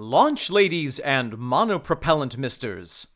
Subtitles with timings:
[0.00, 3.08] Launch ladies and monopropellant misters.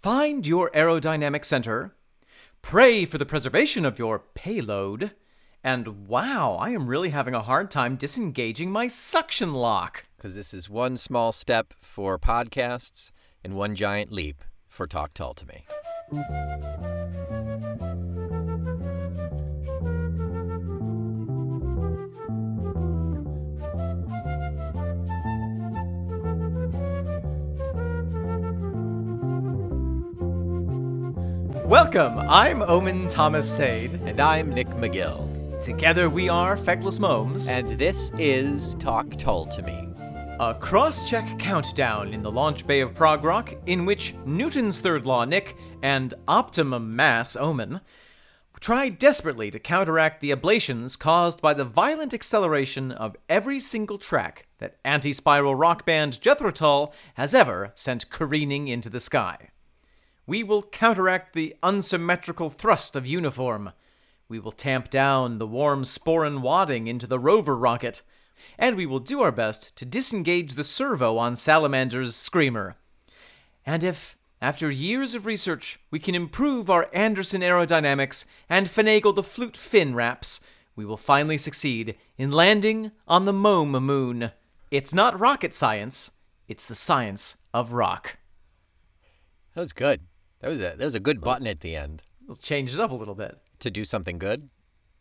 [0.00, 1.96] Find your aerodynamic center.
[2.62, 5.16] Pray for the preservation of your payload.
[5.64, 10.06] And wow, I am really having a hard time disengaging my suction lock.
[10.16, 13.10] Because this is one small step for podcasts
[13.42, 15.66] and one giant leap for Talk Tull to Me.
[31.72, 33.94] Welcome, I'm Omen Thomas Sade.
[34.04, 35.58] And I'm Nick McGill.
[35.58, 37.48] Together we are Feckless Momes.
[37.48, 39.88] And this is Talk Tull to Me.
[40.38, 45.06] A cross check countdown in the launch bay of Prog Rock, in which Newton's third
[45.06, 47.80] law, Nick, and optimum mass, Omen,
[48.60, 54.46] try desperately to counteract the ablations caused by the violent acceleration of every single track
[54.58, 59.48] that anti spiral rock band Jethro Tull has ever sent careening into the sky.
[60.26, 63.72] We will counteract the unsymmetrical thrust of uniform.
[64.28, 68.02] We will tamp down the warm sporin wadding into the rover rocket.
[68.58, 72.76] And we will do our best to disengage the servo on Salamander's screamer.
[73.66, 79.22] And if, after years of research, we can improve our Anderson aerodynamics and finagle the
[79.22, 80.40] flute fin wraps,
[80.74, 84.32] we will finally succeed in landing on the Mome moon.
[84.70, 86.12] It's not rocket science,
[86.48, 88.16] it's the science of rock.
[89.54, 90.00] That was good.
[90.42, 92.90] That was a that was a good button at the end Let's change it up
[92.90, 93.38] a little bit.
[93.60, 94.50] to do something good.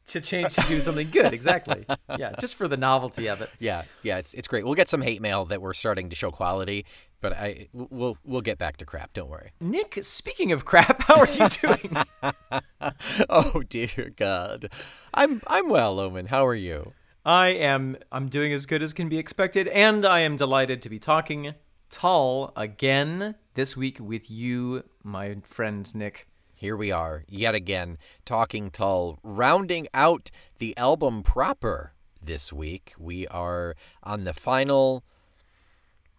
[0.07, 1.85] To change to do something good, exactly.
[2.17, 3.49] Yeah, just for the novelty of it.
[3.59, 4.65] Yeah, yeah, it's it's great.
[4.65, 6.85] We'll get some hate mail that we're starting to show quality,
[7.21, 9.13] but I we'll we'll get back to crap.
[9.13, 9.51] Don't worry.
[9.61, 11.95] Nick, speaking of crap, how are you doing?
[13.29, 14.67] oh dear God,
[15.13, 16.25] I'm I'm well, Omen.
[16.27, 16.91] How are you?
[17.25, 20.89] I am I'm doing as good as can be expected, and I am delighted to
[20.89, 21.53] be talking
[21.91, 26.27] Tull again this week with you, my friend Nick.
[26.55, 31.93] Here we are yet again talking Tull, rounding out the album proper.
[32.23, 35.03] This week we are on the final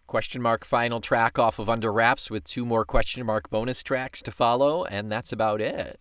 [0.05, 4.21] question mark final track off of Under Wraps with two more question mark bonus tracks
[4.21, 5.99] to follow, and that's about it.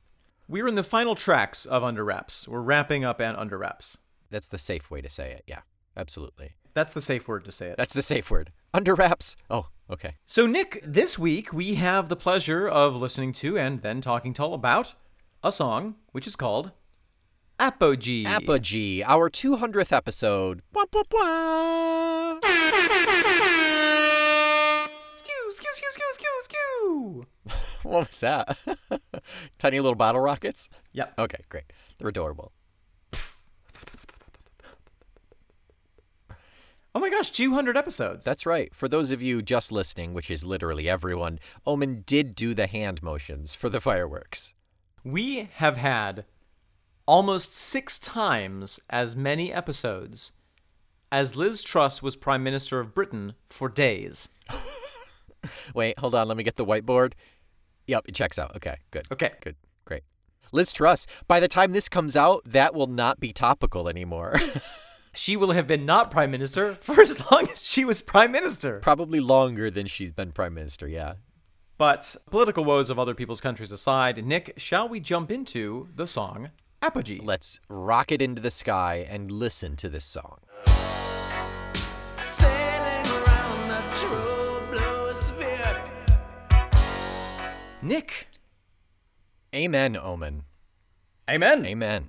[0.48, 2.46] We're in the final tracks of Under Wraps.
[2.46, 3.96] We're wrapping up and Under Wraps.
[4.30, 5.44] That's the safe way to say it.
[5.46, 5.60] Yeah,
[5.96, 6.56] absolutely.
[6.74, 7.76] That's the safe word to say it.
[7.78, 8.52] That's the safe word.
[8.74, 9.36] Under wraps.
[9.50, 10.14] Oh, okay.
[10.24, 14.54] So, Nick, this week we have the pleasure of listening to and then talking Tull
[14.54, 14.94] about
[15.42, 16.70] a song which is called
[17.58, 18.24] Apogee.
[18.26, 20.62] Apogee, our 200th episode.
[25.14, 27.26] Skew, skew, skew, skew, skew, skew.
[27.82, 28.56] What was that?
[29.58, 30.68] Tiny little bottle rockets?
[30.92, 31.14] Yep.
[31.18, 31.64] Okay, great.
[31.98, 32.52] They're adorable.
[36.94, 38.24] Oh my gosh, 200 episodes.
[38.24, 38.74] That's right.
[38.74, 43.02] For those of you just listening, which is literally everyone, Omen did do the hand
[43.02, 44.52] motions for the fireworks.
[45.04, 46.24] we have had
[47.06, 50.32] almost six times as many episodes
[51.10, 54.28] as Liz Truss was Prime Minister of Britain for days.
[55.74, 56.28] Wait, hold on.
[56.28, 57.14] Let me get the whiteboard.
[57.86, 58.54] Yep, it checks out.
[58.56, 59.06] Okay, good.
[59.10, 59.32] Okay.
[59.40, 59.56] Good.
[59.84, 60.02] Great.
[60.52, 64.34] Liz Truss, by the time this comes out, that will not be topical anymore.
[65.14, 68.80] She will have been not Prime Minister for as long as she was Prime Minister.
[68.80, 71.14] Probably longer than she's been prime minister, yeah.
[71.76, 76.50] But political woes of other people's countries aside, Nick, shall we jump into the song
[76.80, 77.20] Apogee?
[77.22, 80.38] Let's rocket into the sky and listen to this song.
[82.16, 85.84] Sailing around the true blue sphere.
[87.82, 88.28] Nick.
[89.54, 90.44] Amen, Omen.
[91.28, 91.66] Amen.
[91.66, 92.08] Amen.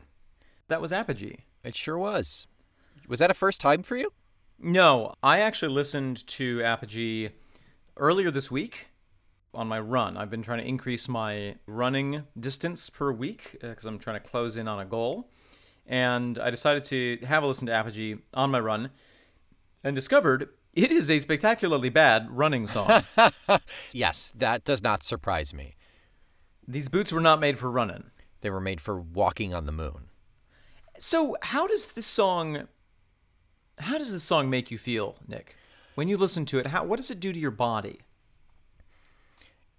[0.70, 1.40] That was Apogee.
[1.64, 2.48] It sure was.
[3.08, 4.12] Was that a first time for you?
[4.60, 7.30] No, I actually listened to Apogee
[7.98, 8.88] earlier this week
[9.54, 10.18] on my run.
[10.18, 14.28] I've been trying to increase my running distance per week uh, because I'm trying to
[14.28, 15.30] close in on a goal.
[15.86, 18.90] And I decided to have a listen to Apogee on my run
[19.84, 23.04] and discovered it is a spectacularly bad running song.
[23.92, 25.76] Yes, that does not surprise me.
[26.68, 28.06] These boots were not made for running.
[28.42, 30.08] They were made for walking on the moon.
[31.00, 32.68] So, how does this song
[33.80, 35.56] how does this song make you feel, Nick?
[35.96, 38.00] When you listen to it, how what does it do to your body?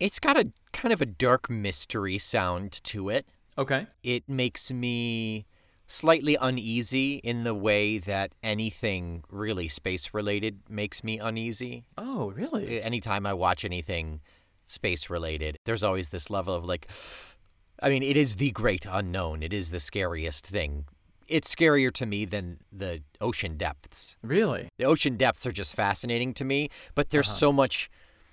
[0.00, 3.26] It's got a kind of a dark mystery sound to it.
[3.56, 3.86] Okay.
[4.02, 5.46] It makes me
[5.86, 11.84] slightly uneasy in the way that anything really space related makes me uneasy.
[11.96, 12.82] Oh, really?
[12.82, 14.20] Anytime I watch anything
[14.66, 16.88] space related, there's always this level of like
[17.82, 19.42] I mean, it is the great unknown.
[19.42, 20.86] It is the scariest thing
[21.28, 24.16] it's scarier to me than the ocean depths.
[24.22, 24.68] Really?
[24.78, 27.36] The ocean depths are just fascinating to me, but there's uh-huh.
[27.36, 27.90] so much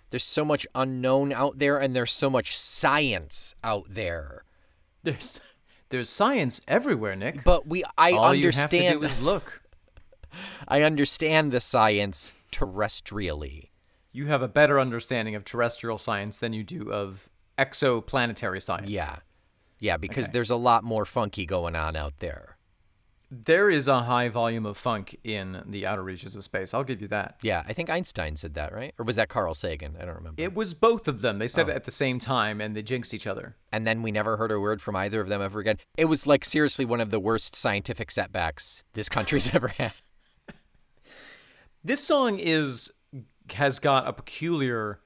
[0.10, 4.44] there's so much unknown out there and there's so much science out there.
[5.04, 5.40] There's
[5.90, 7.44] there's science everywhere, Nick.
[7.44, 9.62] But we I All you have to understand do is look.
[10.68, 13.70] I understand the science terrestrially.
[14.12, 18.90] You have a better understanding of terrestrial science than you do of exoplanetary science.
[18.90, 19.18] Yeah.
[19.80, 20.34] Yeah, because Okay.
[20.34, 22.58] there's a lot more funky going on out there.
[23.34, 26.74] There is a high volume of funk in the outer reaches of space.
[26.74, 27.38] I'll give you that.
[27.42, 28.94] Yeah, I think Einstein said that, right?
[29.00, 29.96] Or was that Carl Sagan?
[29.98, 30.42] I don't remember.
[30.42, 31.40] It was both of them.
[31.40, 31.72] They said Oh.
[31.72, 33.56] it at the same time and they jinxed each other.
[33.72, 35.78] and then we never heard a word from either of them ever again.
[35.96, 39.94] It was like seriously one of the worst scientific setbacks this country's ever had.
[41.84, 42.92] This song is
[43.54, 45.00] has got a peculiar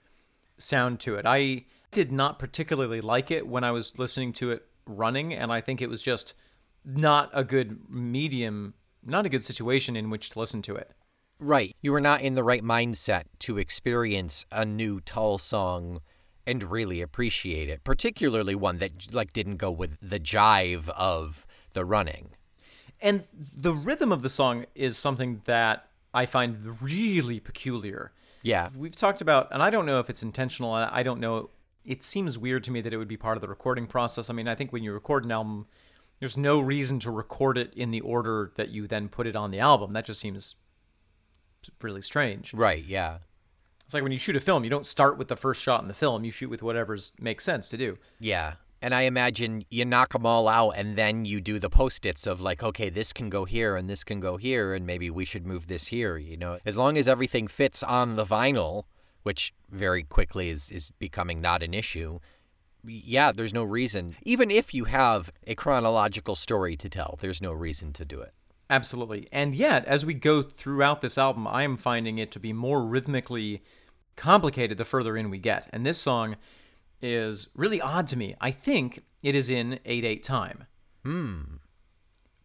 [0.58, 1.26] sound to it.
[1.28, 5.62] I did not particularly like it when I was listening to it running, and I
[5.62, 6.34] think it was just
[6.86, 10.92] not a good medium, not a good situation in which to listen to it.
[11.40, 11.76] Right.
[11.82, 16.00] You were not in the right mindset to experience a new Tull song
[16.48, 21.84] and really appreciate it, particularly one that like didn't go with the jive of the
[21.84, 22.30] running.
[23.02, 28.14] And the rhythm of the song is something that I find really peculiar.
[28.42, 28.70] Yeah.
[28.76, 30.72] We've talked about, and I don't know if it's intentional.
[30.72, 31.50] I don't know.
[31.84, 34.30] It seems weird to me that it would be part of the recording process.
[34.30, 35.68] I mean, I think when you record an album,
[36.20, 39.52] there's no reason to record it in the order that you then put it on
[39.52, 39.92] the album.
[39.92, 40.56] That just seems
[41.82, 42.54] really strange.
[42.54, 43.20] Right, yeah.
[43.86, 45.88] It's like when you shoot a film, you don't start with the first shot in
[45.88, 46.24] the film.
[46.24, 47.98] You shoot with whatever's makes sense to do.
[48.20, 48.54] Yeah.
[48.82, 52.42] And I imagine you knock them all out and then you do the post-its of
[52.42, 55.46] like, okay, this can go here and this can go here and maybe we should
[55.46, 56.60] move this here, you know.
[56.66, 58.84] As long as everything fits on the vinyl,
[59.24, 62.20] which very quickly is is becoming not an issue.
[62.88, 64.16] Yeah, there's no reason.
[64.24, 68.34] Even if you have a chronological story to tell, there's no reason to do it.
[68.70, 69.28] Absolutely.
[69.32, 72.86] And yet, as we go throughout this album, I am finding it to be more
[72.86, 73.62] rhythmically
[74.16, 75.70] complicated the further in we get.
[75.72, 76.36] And this song
[77.02, 78.36] is really odd to me.
[78.42, 80.66] I think it is in 8 8 time.
[81.04, 81.42] Hmm.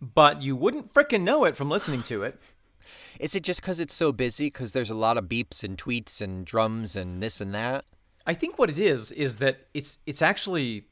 [0.00, 2.38] But you wouldn't frickin' know it from listening to it.
[3.20, 4.46] Is it just because it's so busy?
[4.46, 7.84] Because there's a lot of beeps and tweets and drums and this and that?
[8.30, 10.86] I think what it is is that it's it's actually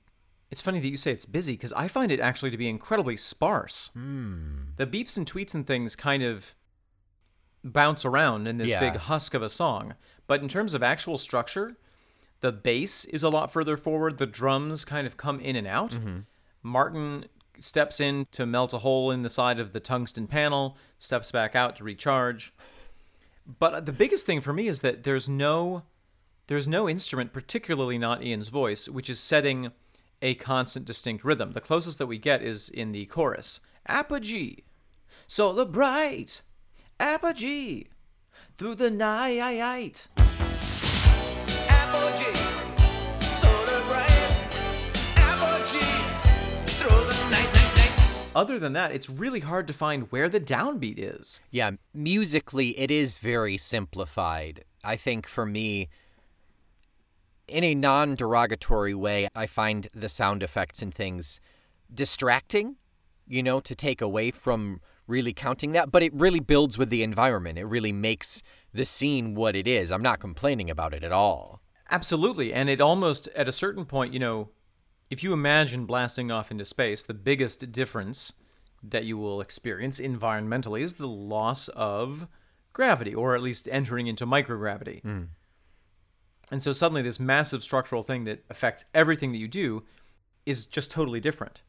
[0.50, 3.16] it's funny that you say it's busy because I find it actually to be incredibly
[3.16, 3.90] sparse.
[3.94, 4.72] Hmm.
[4.76, 6.56] The beeps and tweets and things kind of
[7.62, 8.80] bounce around in this Yeah.
[8.80, 9.94] big husk of a song,
[10.26, 11.76] but in terms of actual structure,
[12.40, 14.18] the bass is a lot further forward.
[14.18, 15.92] The drums kind of come in and out.
[15.92, 16.18] Mm-hmm.
[16.62, 17.26] Martin
[17.60, 21.54] steps in to melt a hole in the side of the tungsten panel, steps back
[21.54, 22.52] out to recharge.
[23.46, 25.84] But the biggest thing for me is that there's no
[26.48, 29.70] there's no instrument, particularly not Ian's voice, which is setting
[30.22, 31.52] a constant distinct rhythm.
[31.52, 33.60] The closest that we get is in the chorus.
[33.86, 34.64] Apogee.
[35.26, 36.40] Solar bright.
[36.98, 37.04] Through the.
[37.04, 37.86] Apogee,
[38.58, 40.08] bright.
[45.18, 45.86] Apogee,
[46.66, 48.32] through the night, night, night.
[48.34, 51.40] Other than that, it's really hard to find where the downbeat is.
[51.50, 54.64] Yeah, musically, it is very simplified.
[54.82, 55.88] I think for me,
[57.48, 61.40] in a non derogatory way, I find the sound effects and things
[61.92, 62.76] distracting,
[63.26, 65.90] you know, to take away from really counting that.
[65.90, 67.58] But it really builds with the environment.
[67.58, 68.42] It really makes
[68.72, 69.90] the scene what it is.
[69.90, 71.60] I'm not complaining about it at all.
[71.90, 72.52] Absolutely.
[72.52, 74.50] And it almost, at a certain point, you know,
[75.10, 78.34] if you imagine blasting off into space, the biggest difference
[78.82, 82.28] that you will experience environmentally is the loss of
[82.72, 85.02] gravity, or at least entering into microgravity.
[85.02, 85.22] Hmm.
[86.50, 89.84] And so suddenly, this massive structural thing that affects everything that you do
[90.46, 91.62] is just totally different.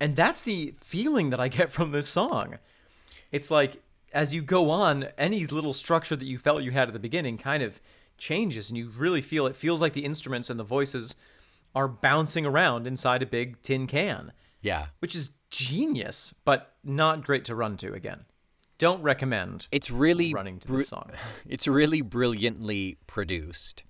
[0.00, 2.58] And that's the feeling that I get from this song.
[3.32, 3.82] It's like
[4.12, 7.36] as you go on, any little structure that you felt you had at the beginning
[7.38, 7.80] kind of
[8.16, 11.14] changes, and you really feel it feels like the instruments and the voices
[11.74, 14.32] are bouncing around inside a big tin can,
[14.62, 14.86] Yeah.
[15.00, 18.24] which is genius, but not great to run to again.
[18.78, 21.10] Don't recommend It's really running to br- this song.
[21.46, 23.84] It's really brilliantly produced.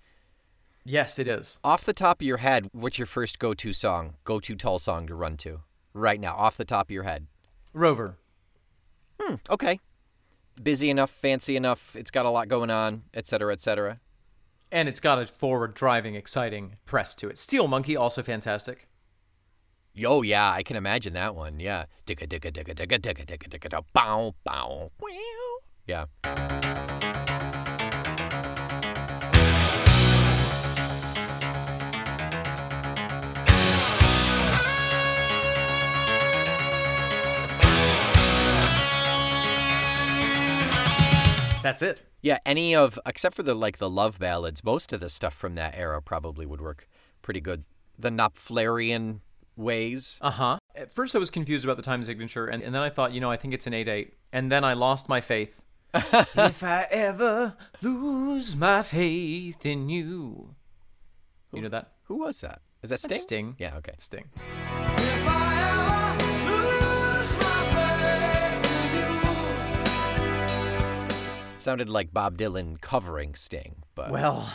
[0.91, 1.59] Yes, it is.
[1.63, 5.15] Off the top of your head, what's your first go-to song, go-to Tull song to
[5.15, 5.61] run to
[5.93, 6.35] right now?
[6.35, 7.27] Off the top of your head.
[7.75, 8.17] Rover.
[9.21, 9.81] Hmm, okay.
[10.63, 14.01] Busy enough, fancy enough, it's got a lot going on, et cetera, et cetera.
[14.73, 17.37] And it's got a forward driving, exciting press to it.
[17.37, 18.89] Steel Monkey, also fantastic.
[20.07, 21.61] Oh yeah, I can imagine that one.
[21.61, 21.85] Yeah.
[22.07, 24.91] Digga digga digga digga digga digga digga bow bow.
[25.87, 26.07] Yeah.
[41.63, 42.03] That's it.
[42.23, 45.55] Yeah, any of except for the like the love ballads, most of the stuff from
[45.55, 46.89] that era probably would work
[47.23, 47.65] pretty good.
[47.99, 49.21] The Knopflerian
[49.57, 50.19] ways.
[50.23, 50.59] Uh huh.
[50.75, 53.21] At first, I was confused about the time signature, and, and then I thought, you
[53.21, 54.15] know, I think it's an 8 8.
[54.33, 55.63] And then I lost my faith.
[55.95, 60.55] if I ever lose my faith in you.
[61.53, 61.93] You know that?
[62.05, 62.61] Who was that?
[62.83, 63.09] Is that Sting?
[63.09, 63.57] That's Sting.
[63.59, 63.95] Yeah, okay.
[63.99, 65.58] Sting.
[71.69, 74.49] Sounded like Bob Dylan covering Sting, but Well,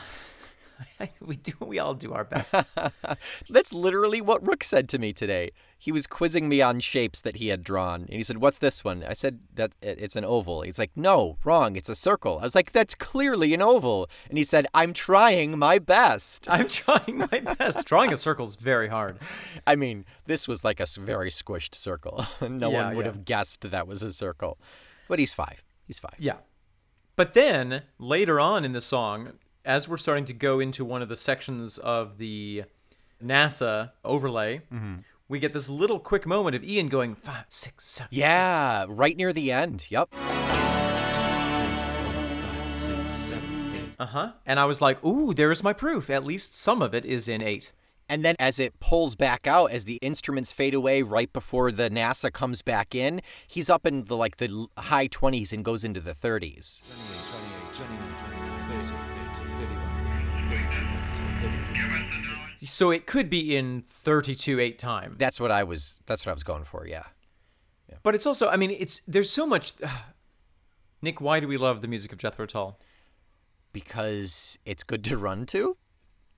[1.21, 1.53] we do.
[1.59, 2.55] We all do our best.
[3.51, 5.51] That's literally what Rook said to me today.
[5.77, 8.83] He was quizzing me on shapes that he had drawn, and he said, "What's this
[8.83, 10.63] one?" I said that it's an oval.
[10.63, 11.75] He's like, "No, wrong.
[11.75, 15.59] It's a circle." I was like, "That's clearly an oval." And he said, "I'm trying
[15.59, 17.85] my best." I'm trying my best.
[17.85, 19.19] Drawing a circle is very hard.
[19.67, 22.25] I mean, this was like a very squished circle.
[22.41, 23.11] no Yeah, one would yeah.
[23.11, 24.57] have guessed that was a circle.
[25.07, 25.63] But he's five.
[25.85, 26.15] He's five.
[26.17, 26.37] Yeah.
[27.15, 31.09] But then later on in the song, as we're starting to go into one of
[31.09, 32.63] the sections of the
[33.23, 34.61] NASA overlay,
[35.27, 38.09] we get this little quick moment of Ian going five, six, seven.
[38.11, 39.85] Yeah, right near the end.
[39.89, 40.09] Yep.
[43.99, 44.31] Uh huh.
[44.45, 46.09] And I was like, ooh, there's my proof.
[46.09, 47.71] At least some of it is in eight.
[48.09, 51.89] And then as it pulls back out, as the instruments fade away right before the
[51.89, 55.99] NASA comes back in, he's up in the like the high 20s and goes into
[55.99, 56.81] the 30s.
[57.77, 59.99] 28, 29, 30, 30, 31,
[60.49, 60.83] 32,
[61.37, 61.79] 32,
[62.59, 62.65] 33.
[62.65, 65.15] So it could be in 32 eight time.
[65.17, 67.03] That's what I was that's what I was going for, yeah.
[68.03, 69.73] But it's also, I mean, it's there's so much.
[71.01, 72.79] Nick, why do we love the music of Jethro Tull?
[73.71, 75.75] Because it's good to run to,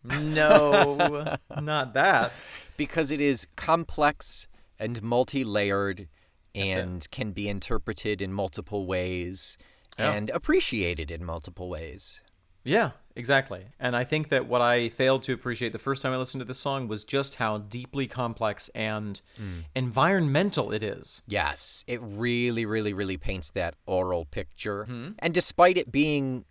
[0.07, 2.31] No, not that.
[2.77, 4.47] because it is complex
[4.79, 6.07] and multi-layered
[6.53, 9.57] and can be interpreted in multiple ways
[9.97, 10.11] Yeah.
[10.13, 12.21] and appreciated in multiple ways.
[12.65, 13.67] Yeah, exactly.
[13.79, 16.45] And I think that what I failed to appreciate the first time I listened to
[16.45, 19.65] this song was just how deeply complex and mm.
[19.75, 21.21] environmental it is.
[21.27, 24.85] Yes, it really, really, really paints that oral picture.
[24.89, 25.11] Mm-hmm.
[25.19, 26.45] And despite it being,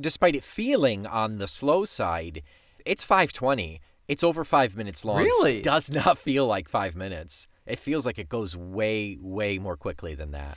[0.00, 2.42] despite it feeling on the slow side,
[2.84, 3.80] it's 520.
[4.08, 5.22] It's over five minutes long.
[5.22, 5.58] Really?
[5.58, 7.46] It Does not feel like five minutes.
[7.66, 10.56] It feels like it goes way, way more quickly than that.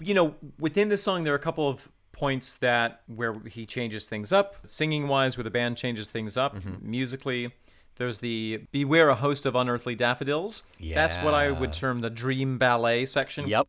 [0.00, 4.08] You know, within the song, there are a couple of points that where he changes
[4.08, 6.90] things up, singing wise, where the band changes things up mm-hmm.
[6.90, 7.52] musically.
[7.96, 10.64] There's the Beware a Host of Unearthly Daffodils.
[10.78, 10.96] Yeah.
[10.96, 13.46] That's what I would term the dream ballet section.
[13.46, 13.68] Yep.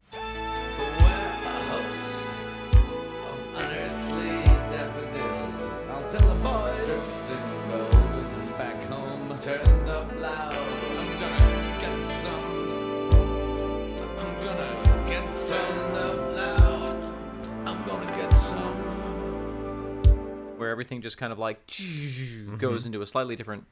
[20.75, 22.57] Everything just kind of like mm-hmm.
[22.57, 23.65] goes into a slightly different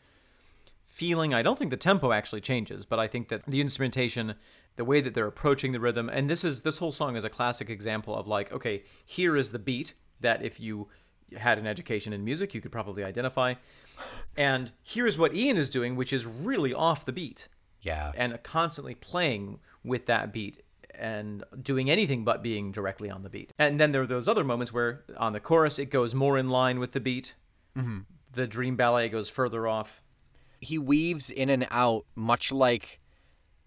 [0.86, 1.34] feeling.
[1.34, 4.36] I don't think the tempo actually changes, but I think that the instrumentation,
[4.78, 7.30] the way that they're approaching the rhythm, and this is this whole song is a
[7.30, 10.88] classic example of like, okay, here is the beat that if you
[11.38, 13.56] had an education in music, you could probably identify.
[14.38, 17.48] And here's what Ian is doing, which is really off the beat
[17.82, 18.12] Yeah.
[18.16, 20.63] and constantly playing with that beat
[20.98, 23.52] and doing anything but being directly on the beat.
[23.58, 26.50] And then there are those other moments where on the chorus it goes more in
[26.50, 27.36] line with the beat.
[27.78, 28.00] Mm-hmm.
[28.32, 30.02] The dream ballet goes further off.
[30.62, 33.00] he weaves in and out much like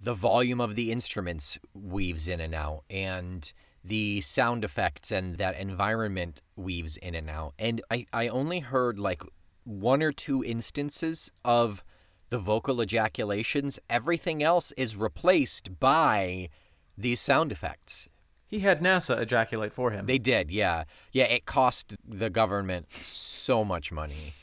[0.00, 3.52] the volume of the instruments weaves in and out and
[3.84, 8.98] the sound effects and that environment weaves in and out and i, I only heard
[8.98, 9.22] like
[9.64, 11.84] one or two instances of
[12.30, 16.48] the vocal ejaculations everything else is replaced by
[16.96, 18.08] these sound effects
[18.46, 20.06] He had NASA ejaculate for him.
[20.06, 24.34] they did yeah yeah it cost the government so much money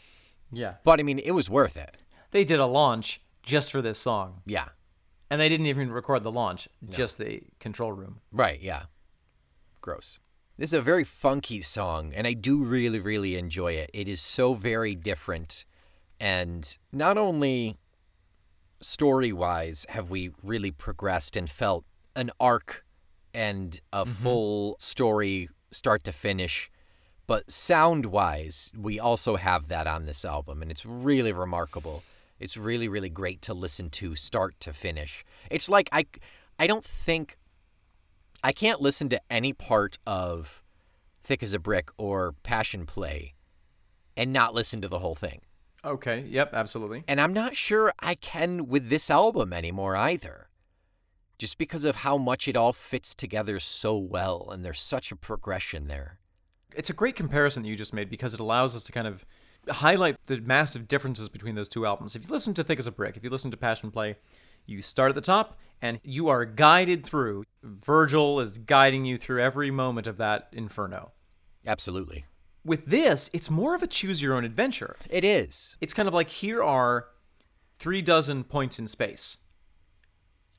[0.51, 0.75] yeah.
[0.83, 1.97] but i mean it was worth it
[2.31, 4.41] They did a launch just for this song.
[4.45, 4.69] yeah
[5.29, 8.21] And they didn't even record the launch, just the control room.
[8.31, 8.83] Right, yeah.
[9.81, 10.19] Gross.
[10.57, 13.89] This is a very funky song, and I do really, really enjoy it.
[13.93, 15.65] It is so very different.
[16.19, 17.77] And not only
[18.79, 21.83] story wise have we really progressed and felt
[22.15, 22.85] an arc
[23.33, 24.11] and a mm-hmm.
[24.11, 26.69] full story start to finish,
[27.25, 32.03] but sound wise, we also have that on this album, and it's really remarkable.
[32.39, 35.23] It's really, really great to listen to start to finish.
[35.49, 36.05] It's like I,
[36.59, 37.37] I don't think
[38.43, 40.63] I can't listen to any part of
[41.23, 43.35] Thick as a Brick or Passion Play
[44.17, 45.41] and not listen to the whole thing.
[45.85, 46.25] Okay.
[46.27, 46.53] Yep.
[46.53, 47.03] Absolutely.
[47.07, 50.42] And I'm not sure I can with this album anymore either.
[51.37, 55.15] Just because of how much it all fits together so well, and there's such a
[55.15, 56.19] progression there.
[56.75, 59.25] It's a great comparison that you just made because it allows us to kind of
[59.69, 62.15] highlight the massive differences between those two albums.
[62.15, 64.17] If you listen to Thick as a Brick, if you listen to Passion Play,
[64.65, 67.43] you start at the top and you are guided through.
[67.61, 71.11] Virgil is guiding you through every moment of that inferno.
[71.65, 72.25] Absolutely.
[72.65, 74.95] With this, it's more of a choose your own adventure.
[75.09, 75.75] It is.
[75.81, 77.07] It's kind of like here are
[77.77, 79.37] three dozen points in space.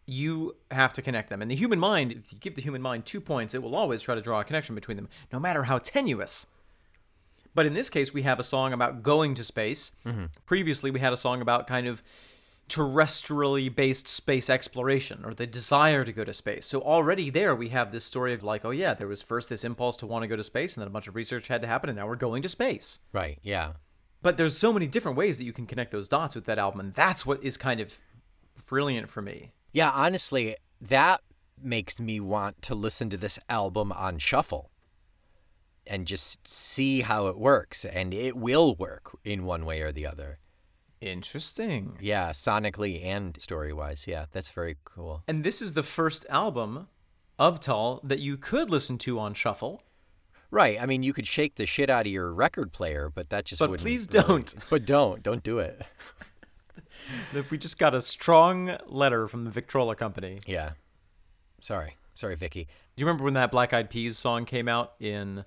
[0.06, 1.40] You have to connect them.
[1.40, 4.02] And the human mind, if you give the human mind two points, it will always
[4.02, 6.46] try to draw a connection between them, no matter how tenuous.
[7.54, 9.92] But in this case, we have a song about going to space.
[10.04, 10.26] Mm-hmm.
[10.44, 12.02] Previously, we had a song about kind of
[12.68, 16.66] terrestrially based space exploration or the desire to go to space.
[16.66, 19.64] So already there we have this story of like, oh yeah, there was first this
[19.64, 21.68] impulse to want to go to space and then a bunch of research had to
[21.68, 23.00] happen and now we're going to space.
[23.12, 23.38] Right.
[23.42, 23.72] Yeah.
[24.22, 26.80] But there's so many different ways that you can connect those dots with that album
[26.80, 27.98] and that's what is kind of
[28.66, 29.52] brilliant for me.
[29.74, 31.20] Yeah, honestly, that
[31.62, 34.70] makes me want to listen to this album on shuffle
[35.86, 37.84] and just see how it works.
[37.84, 40.38] And it will work in one way or the other.
[41.00, 41.98] Interesting.
[42.00, 44.06] Yeah, sonically and story wise.
[44.06, 45.22] Yeah, that's very cool.
[45.28, 46.88] And this is the first album
[47.38, 49.82] of Tull that you could listen to on shuffle.
[50.50, 50.80] Right.
[50.80, 53.58] I mean, you could shake the shit out of your record player, but that just
[53.58, 53.84] But wouldn't.
[53.84, 54.54] please really- don't.
[54.70, 55.22] But don't.
[55.22, 55.82] Don't do it.
[57.32, 60.40] That We just got a strong letter from the Victrola company.
[60.46, 60.70] Yeah.
[61.60, 61.96] Sorry.
[62.14, 62.64] Sorry, Vicky.
[62.64, 65.44] Do you remember when that Black Eyed Peas song came out in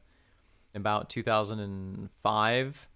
[0.75, 2.89] about 2005?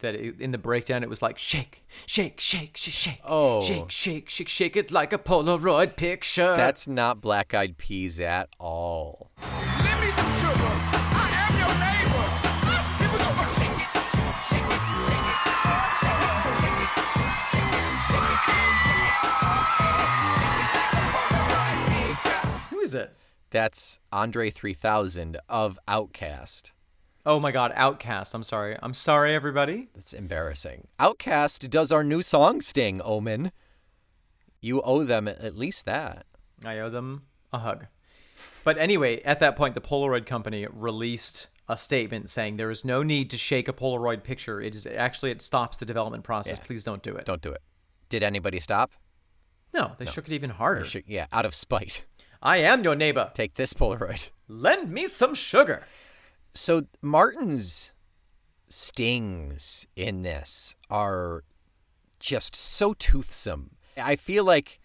[0.00, 3.62] That it, in the breakdown it was like shake, shake, shake, shake, shake, Oh.
[3.62, 6.56] shake, shake, shake, shake it like a Polaroid picture.
[6.56, 9.30] That's not Black Eyed Peas at all.
[9.40, 10.70] Give me some sugar.
[11.14, 12.01] I am your neighbor.
[22.92, 23.16] Is it?
[23.48, 26.72] That's Andre 3000 of OutKast.
[27.24, 28.34] Oh my God, OutKast.
[28.34, 28.76] I'm sorry.
[28.82, 29.88] I'm sorry, everybody.
[29.94, 30.88] That's embarrassing.
[31.00, 33.50] OutKast does our new song sting, Omen.
[34.60, 36.26] You owe them at least that.
[36.62, 37.86] I owe them a hug.
[38.62, 43.02] But anyway, at that point, the Polaroid company released a statement saying there is no
[43.02, 44.60] need to shake a Polaroid picture.
[44.60, 46.58] It is actually it stops the development process.
[46.58, 46.64] Yeah.
[46.66, 47.24] Please don't do it.
[47.24, 47.62] Don't do it.
[48.10, 48.92] Did anybody stop?
[49.72, 50.84] No, they shook it even harder.
[51.06, 52.04] Yeah, out of spite.
[52.42, 53.30] I am your neighbor.
[53.34, 54.30] Take this Polaroid.
[54.48, 55.84] Lend me some sugar.
[56.54, 57.92] So Martin's
[58.68, 61.44] stings in this are
[62.18, 63.76] just so toothsome.
[63.96, 64.80] I feel like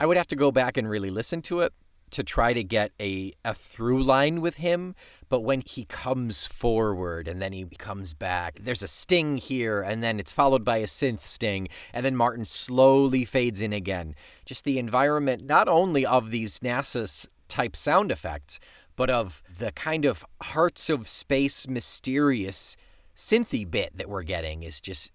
[0.00, 1.72] I would have to go back and really listen to it
[2.10, 4.94] to try to get a, a through line with him.
[5.28, 10.02] But when he comes forward and then he comes back, there's a sting here, and
[10.02, 14.14] then it's followed by a synth sting, and then Martin slowly fades in again.
[14.44, 18.58] Just the environment, not only of these NASA type sound effects,
[18.96, 22.76] but of the kind of hearts of space mysterious
[23.16, 25.12] synthy bit that we're getting is just,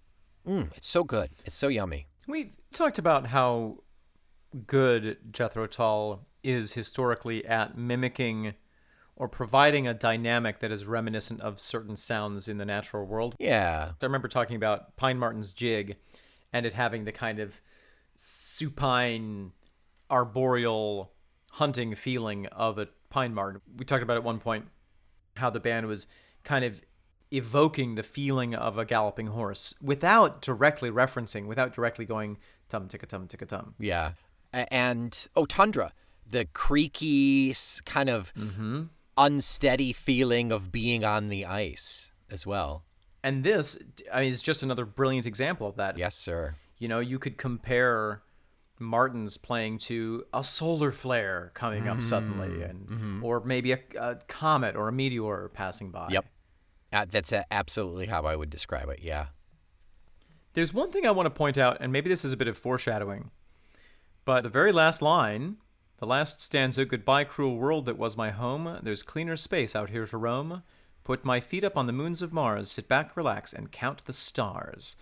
[0.47, 1.29] mm, it's so good.
[1.45, 2.07] It's so yummy.
[2.27, 3.77] We've talked about how
[4.67, 8.53] good Jethro Tull is historically at mimicking
[9.15, 13.35] or providing a dynamic that is reminiscent of certain sounds in the natural world.
[13.39, 13.91] Yeah.
[14.01, 15.95] I remember talking about Pine Marten's jig
[16.51, 17.61] and it having the kind of
[18.15, 19.51] supine,
[20.09, 21.11] arboreal
[21.51, 23.61] hunting feeling of a pine marten.
[23.77, 24.67] We talked about at one point
[25.37, 26.07] how the band was
[26.43, 26.81] kind of
[27.31, 32.37] evoking the feeling of a galloping horse without directly referencing, without directly going
[32.69, 33.75] tum ticka tum ticka tum.
[33.79, 34.11] Yeah.
[34.71, 35.91] And, oh, Tundra,
[36.25, 38.83] the creaky, kind of mm-hmm.
[39.17, 42.83] unsteady feeling of being on the ice as well.
[43.23, 43.77] And this
[44.13, 45.97] I mean, is just another brilliant example of that.
[45.97, 46.55] Yes, sir.
[46.77, 48.21] You know, you could compare
[48.79, 52.61] Martin's playing to a solar flare coming up suddenly, mm-hmm.
[52.61, 53.25] and mm-hmm.
[53.25, 56.09] or maybe a, a comet or a meteor passing by.
[56.11, 56.25] Yep.
[56.93, 58.99] Uh, that's a- absolutely how I would describe it.
[59.01, 59.27] Yeah.
[60.53, 62.57] There's one thing I want to point out, and maybe this is a bit of
[62.57, 63.31] foreshadowing,
[64.25, 65.57] but the very last line,
[65.97, 68.79] the last stanza, "Goodbye, cruel world that was my home.
[68.81, 70.63] There's cleaner space out here to roam.
[71.03, 72.71] Put my feet up on the moons of Mars.
[72.71, 74.95] Sit back, relax, and count the stars."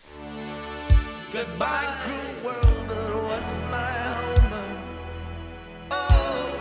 [1.31, 4.53] Goodbye, cruel world that was my home.
[5.91, 6.59] Oh,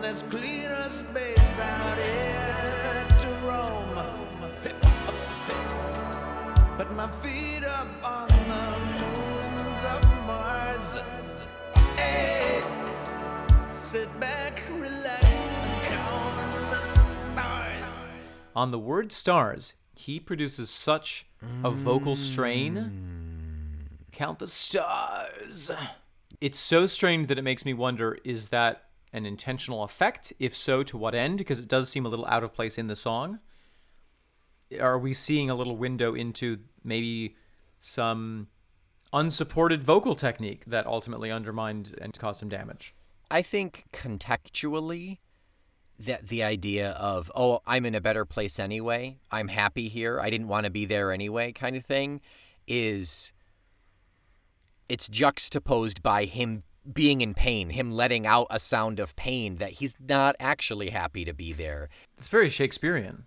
[0.00, 3.94] there's cleaner space out here to roam.
[6.76, 7.63] But my feet
[18.54, 21.26] On the word stars, he produces such
[21.62, 23.88] a vocal strain.
[24.12, 25.70] Count the stars.
[26.40, 30.32] It's so strange that it makes me wonder is that an intentional effect?
[30.38, 31.38] If so, to what end?
[31.38, 33.40] Because it does seem a little out of place in the song.
[34.80, 37.36] Are we seeing a little window into maybe
[37.78, 38.48] some
[39.12, 42.94] unsupported vocal technique that ultimately undermined and caused some damage?
[43.30, 45.18] I think contextually,
[45.98, 49.18] that the idea of oh i'm in a better place anyway.
[49.30, 50.20] I'm happy here.
[50.20, 52.20] I didn't want to be there anyway kind of thing
[52.66, 53.32] is
[54.88, 59.72] it's juxtaposed by him being in pain him letting out a sound of pain that
[59.72, 61.88] he's not actually happy to be there.
[62.18, 63.24] It's very Shakespearean.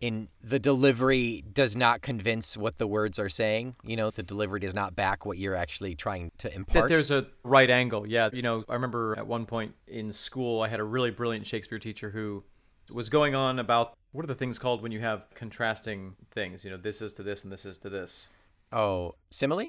[0.00, 4.60] In the delivery does not convince what the words are saying you know the delivery
[4.60, 6.88] does not back what you're actually trying to impart.
[6.88, 8.06] That there's a right angle.
[8.06, 8.30] Yeah.
[8.32, 11.78] You know, I remember at one point in school, I had a really brilliant Shakespeare
[11.78, 12.44] teacher who
[12.92, 16.64] was going on about what are the things called when you have contrasting things?
[16.64, 18.28] You know, this is to this and this is to this.
[18.72, 19.66] oh simile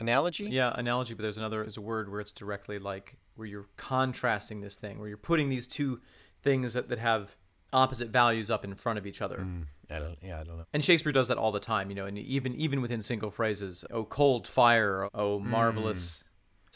[0.00, 3.68] analogy Yeah, analogy, but there's another there's a word where it's directly like where you're
[3.76, 6.00] contrasting this thing, where you're putting these two
[6.42, 7.36] things that, that have
[7.72, 9.46] opposite values up in front of each other.
[9.90, 12.06] I don't, yeah i don't know And Shakespeare does that all the time, you know,
[12.06, 16.24] and even even within single phrases, oh cold fire, oh marvelous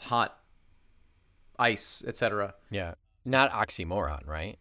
[0.01, 0.37] hot
[1.59, 2.53] ice, etc.
[2.69, 2.93] yeah
[3.25, 4.57] not oxymoron right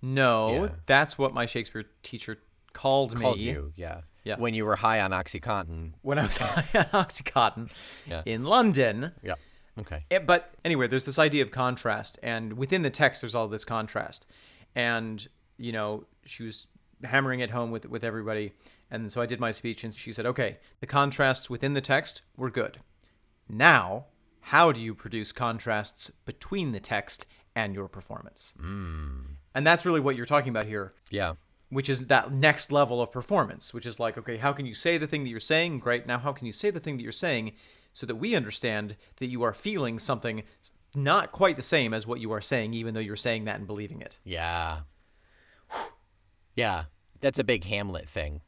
[0.00, 0.68] No, Yeah.
[0.86, 2.38] that's what my Shakespeare teacher
[2.72, 4.02] called me called you, yeah.
[4.24, 4.36] Yeah.
[4.38, 5.92] When you were high on OxyContin.
[6.02, 7.70] when I was high on OxyContin
[8.06, 8.22] Yeah.
[8.24, 9.12] in London.
[9.22, 9.34] Yeah.
[9.78, 10.04] Okay.
[10.10, 13.64] Eh, But anyway, there's this idea of contrast, and within the text, there's all this
[13.66, 14.26] contrast.
[14.74, 16.66] And, you know, she was
[17.02, 18.52] hammering it home with, with everybody.
[18.90, 22.22] And so I did my speech, and she said, okay, the contrasts within the text
[22.36, 22.80] were good.
[23.48, 24.06] Now,
[24.40, 28.54] how do you produce contrasts between the text and your performance?
[28.60, 29.36] Mm.
[29.54, 30.92] And that's really what you're talking about here.
[31.10, 31.34] Yeah.
[31.70, 34.96] which is that next level of performance, which is like, okay, how can you say
[34.96, 35.80] the thing that you're saying?
[35.80, 36.06] Great.
[36.06, 37.52] Now, how can you say the thing that you're saying
[37.92, 40.44] so that we understand that you are feeling something
[40.94, 43.66] not quite the same as what you are saying, even though you're saying that and
[43.66, 44.18] believing it?
[44.24, 44.80] Yeah.
[46.54, 46.84] Yeah.
[47.20, 48.42] That's a big Hamlet thing.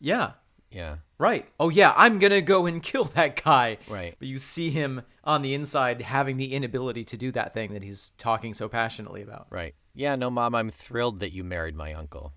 [0.00, 0.32] Yeah.
[0.70, 0.96] Yeah.
[1.18, 1.48] Right.
[1.60, 3.78] Oh, yeah, I'm going to go and kill that guy.
[3.88, 4.16] Right.
[4.18, 7.82] But you see him on the inside having the inability to do that thing that
[7.82, 9.46] he's talking so passionately about.
[9.50, 9.74] Right.
[9.94, 12.32] Yeah, no, Mom, I'm thrilled that you married my uncle.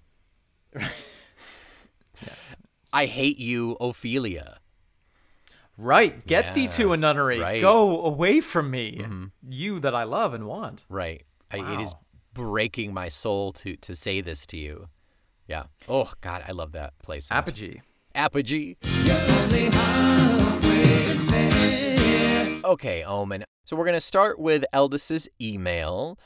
[0.74, 1.08] Right.
[2.26, 2.56] yes.
[2.94, 4.60] I hate you, Ophelia.
[5.78, 6.26] Right.
[6.26, 7.40] Get thee to a nunnery.
[7.40, 7.62] right.
[7.62, 9.00] Go away from me.
[9.02, 9.26] Mm-hmm.
[9.48, 10.86] You that I love and want.
[10.90, 11.24] Right.
[11.52, 12.00] I, it is Wow.
[12.38, 14.88] Breaking my soul to to say this to you.
[15.48, 15.64] Yeah.
[15.90, 17.26] Oh God, I love that place.
[17.26, 17.36] so.
[17.36, 17.82] Apogee.
[18.14, 18.76] Apogee.
[22.64, 23.44] Okay, Omen.
[23.66, 26.20] So we're going to start with Eldis's email.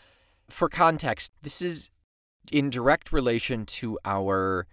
[0.50, 1.90] For context, this is
[2.52, 4.68] in direct relation to our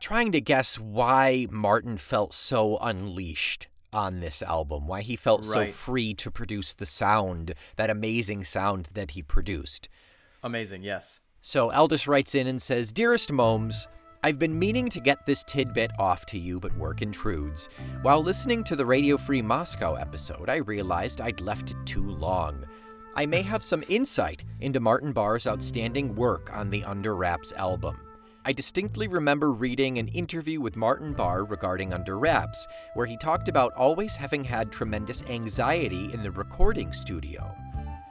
[0.00, 5.66] trying to guess why Martin felt so unleashed on this album, why he felt so
[5.66, 9.88] free to produce the sound, that amazing sound that he produced.
[10.42, 10.82] Amazing.
[10.82, 11.20] Yes.
[11.40, 13.88] So Eldis writes in and says, Dearest Momes,
[14.22, 17.68] I've been meaning to get this tidbit off to you, but work intrudes.
[18.02, 22.64] While listening to the Radio Free Moscow episode, I realized I'd left it too long.
[23.14, 27.98] I may have some insight into Martin Barre's outstanding work on the Under Wraps album.
[28.44, 33.48] I distinctly remember reading an interview with Martin Barre regarding Under Wraps, where he talked
[33.48, 37.54] about always having had tremendous anxiety in the recording studio.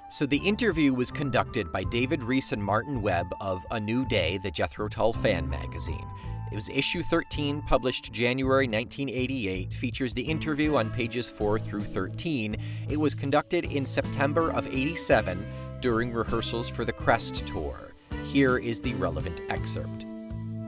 [0.10, 4.38] So the interview was conducted by David Rees and Martin Webb of A New Day,
[4.38, 6.08] the Jethro Tull fan magazine.
[6.52, 12.56] It was issue 13, published January 1988, features the interview on pages 4 through 13.
[12.90, 15.46] It was conducted in September of 87
[15.82, 17.94] during rehearsals for the Crest tour.
[18.26, 20.06] Here is the relevant excerpt.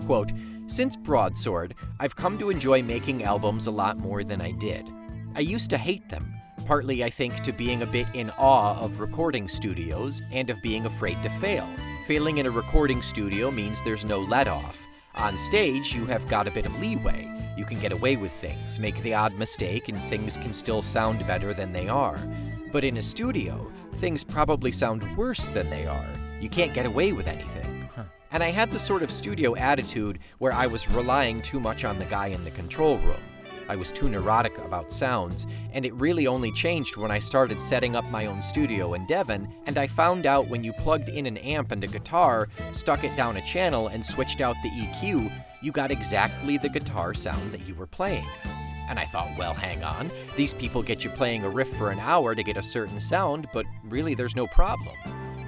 [0.10, 0.32] Quote,
[0.66, 4.90] Since Broadsword, I've come to enjoy making albums a lot more than I did.
[5.36, 6.34] I used to hate them,
[6.66, 10.88] partly, I think, to being a bit in awe of recording studios and of being
[10.88, 11.70] afraid to fail.
[12.08, 14.88] Failing in a recording studio means there's no let off.
[15.14, 17.32] On stage, you have got a bit of leeway.
[17.56, 21.28] You can get away with things, make the odd mistake, and things can still sound
[21.28, 22.18] better than they are.
[22.72, 26.10] But in a studio, things probably sound worse than they are.
[26.42, 27.79] You can't get away with anything.
[28.32, 31.98] And I had the sort of studio attitude where I was relying too much on
[31.98, 33.22] the guy in the control room.
[33.68, 37.96] I was too neurotic about sounds, and it really only changed when I started setting
[37.96, 41.38] up my own studio in Devon, and I found out when you plugged in an
[41.38, 45.72] amp and a guitar, stuck it down a channel, and switched out the EQ, you
[45.72, 48.26] got exactly the guitar sound that you were playing.
[48.90, 50.10] And I thought, well, hang on.
[50.36, 53.48] These people get you playing a riff for an hour to get a certain sound,
[53.54, 54.96] but really there's no problem.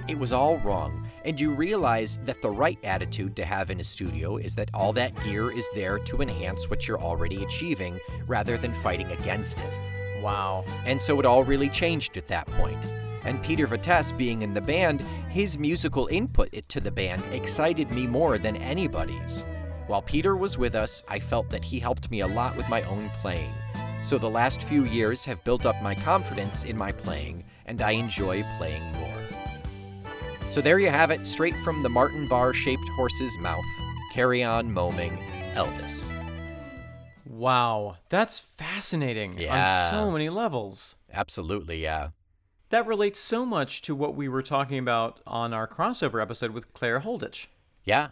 [0.06, 3.84] It was all wrong, And you realize that the right attitude to have in a
[3.84, 8.56] studio is that all that gear is there to enhance what you're already achieving rather
[8.56, 9.78] than fighting against it.
[10.20, 10.64] Wow.
[10.84, 12.84] And so it all really changed at that point.
[13.24, 18.06] And Peter Vettese being in the band, his musical input to the band excited me
[18.06, 19.44] more than anybody's.
[19.86, 22.82] While Peter was with us, I felt that he helped me a lot with my
[22.82, 23.52] own playing.
[24.02, 27.92] So the last few years have built up my confidence in my playing, and I
[27.92, 29.21] enjoy playing more.
[30.52, 33.64] So there you have it, straight from the Martin Barre shaped horse's mouth.
[34.12, 35.16] Carry on moaming,
[35.54, 36.12] Eldis.
[37.24, 37.96] Wow.
[38.10, 39.86] That's fascinating Yeah.
[39.86, 40.96] on so many levels.
[41.10, 42.10] Absolutely, yeah.
[42.68, 46.74] That relates so much to what we were talking about on our crossover episode with
[46.74, 47.46] Claire Holditch.
[47.82, 48.08] Yeah.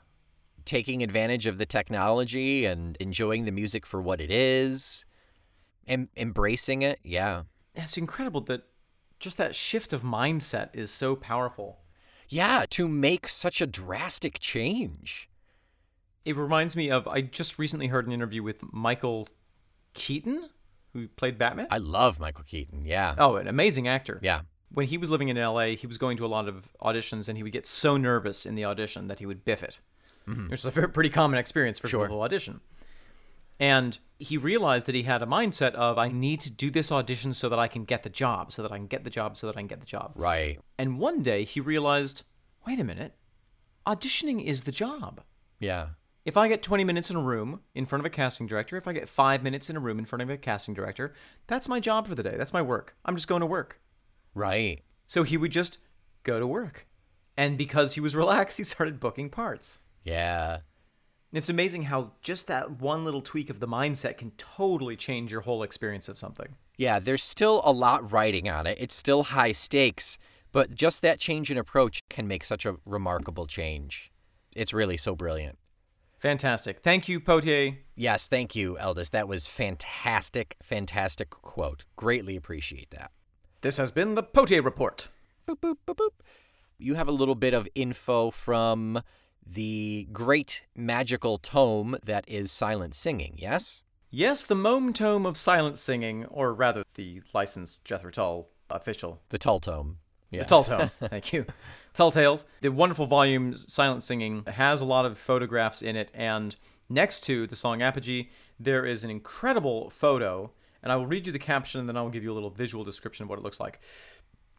[0.64, 5.04] Taking advantage of the technology and enjoying the music for what it is,
[5.86, 7.00] em- embracing it.
[7.04, 7.42] Yeah.
[7.74, 8.62] It's incredible that
[9.18, 11.79] just that shift of mindset is so powerful.
[12.30, 15.28] Yeah, to make such a drastic change.
[16.24, 19.28] It reminds me of I just recently heard an interview with Michael
[19.94, 20.48] Keaton,
[20.92, 21.66] who played Batman.
[21.70, 22.84] I love Michael Keaton.
[22.84, 23.14] Yeah.
[23.18, 24.20] oh, an amazing actor.
[24.22, 24.42] Yeah.
[24.72, 27.36] When he was living in LA, he was going to a lot of auditions and
[27.36, 29.80] he would get so nervous in the audition that he would biff it.
[30.28, 30.48] Mm-hmm.
[30.50, 32.04] Which is a very, pretty common experience for Sure.
[32.04, 32.60] people who audition.
[33.60, 37.34] And he realized that he had a mindset of I need to do this audition
[37.34, 39.46] so that I can get the job, so that I can get the job, so
[39.46, 40.12] that I can get the job.
[40.14, 40.58] Right.
[40.78, 42.24] And one day he realized,
[42.66, 43.14] wait a minute,
[43.86, 45.20] auditioning is the job.
[45.58, 45.88] Yeah.
[46.24, 48.88] If I get 20 minutes in a room in front of a casting director, if
[48.88, 51.12] I get five minutes in a room in front of a casting director,
[51.46, 52.34] that's my job for the day.
[52.36, 52.96] That's my work.
[53.04, 53.80] I'm just going to work.
[54.34, 54.82] Right.
[55.06, 55.78] So he would just
[56.22, 56.86] go to work.
[57.36, 59.78] And because he was relaxed, he started booking parts.
[60.04, 60.58] Yeah.
[61.32, 65.42] It's amazing how just that one little tweak of the mindset can totally change your
[65.42, 66.56] whole experience of something.
[66.76, 68.78] Yeah, there's still a lot riding on it.
[68.80, 70.18] It's still high stakes,
[70.50, 74.10] but just that change in approach can make such a remarkable change.
[74.56, 75.58] It's really so brilliant.
[76.18, 76.80] Fantastic.
[76.80, 77.78] Thank you, Potier.
[77.94, 79.10] Yes, thank you, Eldis.
[79.10, 81.84] That was fantastic, fantastic quote.
[81.96, 83.12] Greatly appreciate that.
[83.60, 85.08] This has been the Potier Report.
[85.48, 86.10] Boop, boop, boop, boop.
[86.78, 89.00] You have a little bit of info from
[89.46, 93.82] the great magical tome that is silent singing, yes?
[94.12, 99.38] Yes, the Mome Tome of Silent Singing, or rather, the licensed Jethro Tull official The
[99.38, 99.98] Tull Tome.
[100.32, 100.40] Yeah.
[100.40, 100.90] The Tall Tome.
[101.00, 101.46] Thank you.
[101.94, 102.44] Tall Tales.
[102.60, 106.56] The wonderful volume Silent Singing has a lot of photographs in it, and
[106.88, 110.50] next to the song Apogee, there is an incredible photo,
[110.82, 112.50] and I will read you the caption, and then I will give you a little
[112.50, 113.78] visual description of what it looks like.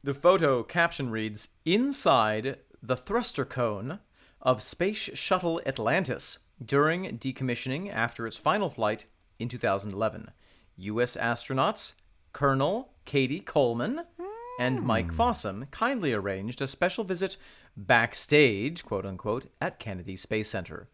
[0.02, 4.00] The photo caption reads Inside the thruster cone
[4.42, 9.06] of Space Shuttle Atlantis during decommissioning after its final flight
[9.40, 10.32] in 2011.
[10.78, 11.16] U.S.
[11.16, 11.94] astronauts
[12.34, 14.02] Colonel Cady Coleman
[14.60, 14.86] and hmm.
[14.86, 17.38] Mike Fossum kindly arranged a special visit
[17.76, 20.88] backstage, quote unquote, at Kennedy Space Center.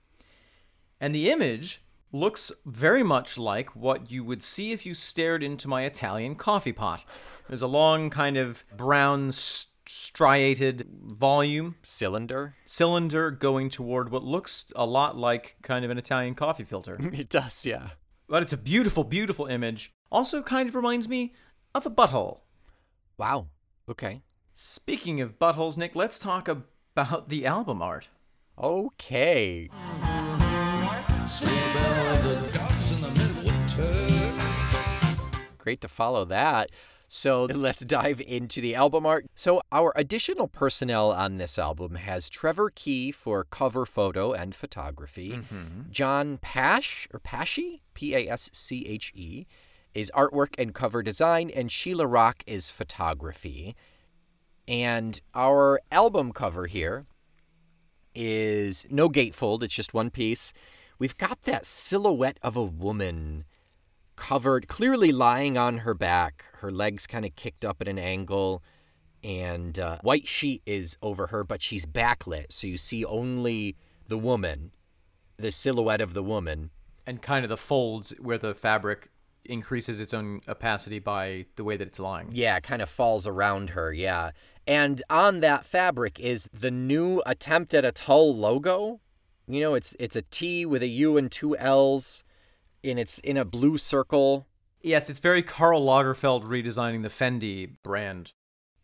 [1.00, 1.82] And the image
[2.12, 6.72] looks very much like what you would see if you stared into my Italian coffee
[6.72, 7.06] pot.
[7.48, 12.56] There's a long, kind of brown, s- striated volume Cylinder?
[12.66, 16.98] cylinder going toward what looks a lot like kind of an Italian coffee filter.
[17.14, 17.90] It does, yeah.
[18.28, 19.92] but it's a beautiful, beautiful image.
[20.12, 21.34] Also, kind of reminds me
[21.74, 22.42] of a butthole.
[23.18, 23.48] Wow.
[23.90, 24.22] Okay.
[24.54, 28.10] Speaking of buttholes, Nick, let's talk about the album art.
[28.58, 29.70] Okay.
[35.58, 36.72] Great to follow that.
[37.08, 39.26] So let's dive into the album art.
[39.36, 45.32] So, our additional personnel on this album has Trevor Key for cover photo and photography,
[45.32, 45.92] mm-hmm.
[45.92, 49.46] John Pash, or Pasche, P A S C H E,
[49.94, 53.76] is artwork and cover design, and Sheila Rock is photography.
[54.68, 57.06] And our album cover here
[58.14, 60.52] is no gatefold, it's just one piece.
[61.00, 63.46] We've got that silhouette of a woman
[64.18, 68.62] covered, clearly lying on her back, her legs kind of kicked up at an angle,
[69.24, 73.78] and uh, white sheet is over her, but she's backlit, so you see only
[74.08, 74.72] the woman,
[75.38, 76.72] the silhouette of the woman.
[77.06, 79.10] And kind of the folds where the fabric
[79.46, 82.30] increases its own opacity by the way that it's lying.
[82.34, 84.32] Yeah, it kind of falls around her, yeah.
[84.68, 89.00] And on that fabric is the new attempt at a Tull logo.
[89.48, 92.24] You know, it's it's a T with a U and two L's,
[92.84, 94.48] and it's in a blue circle.
[94.82, 98.34] Yes, it's very Karl Lagerfeld redesigning the Fendi brand.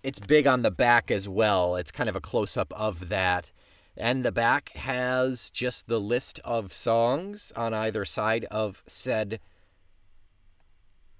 [0.01, 1.75] It's big on the back as well.
[1.75, 3.51] It's kind of a close up of that.
[3.95, 9.39] And the back has just the list of songs on either side of said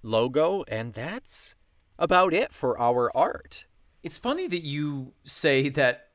[0.01, 1.55] logo, and that's
[1.97, 3.67] about it for our art.
[4.01, 6.09] It's funny that you say that